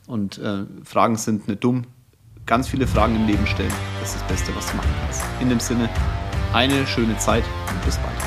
und 0.06 0.38
äh, 0.38 0.64
Fragen 0.84 1.16
sind 1.16 1.48
nicht 1.48 1.62
dumm. 1.62 1.84
Ganz 2.46 2.68
viele 2.68 2.86
Fragen 2.86 3.16
im 3.16 3.26
Leben 3.26 3.46
stellen, 3.46 3.72
das 4.00 4.14
ist 4.14 4.22
das 4.22 4.28
Beste, 4.28 4.56
was 4.56 4.70
du 4.70 4.78
machen 4.78 4.94
kannst. 5.02 5.22
In 5.40 5.50
dem 5.50 5.60
Sinne, 5.60 5.90
eine 6.54 6.86
schöne 6.86 7.18
Zeit 7.18 7.44
und 7.68 7.84
bis 7.84 7.98
bald. 7.98 8.17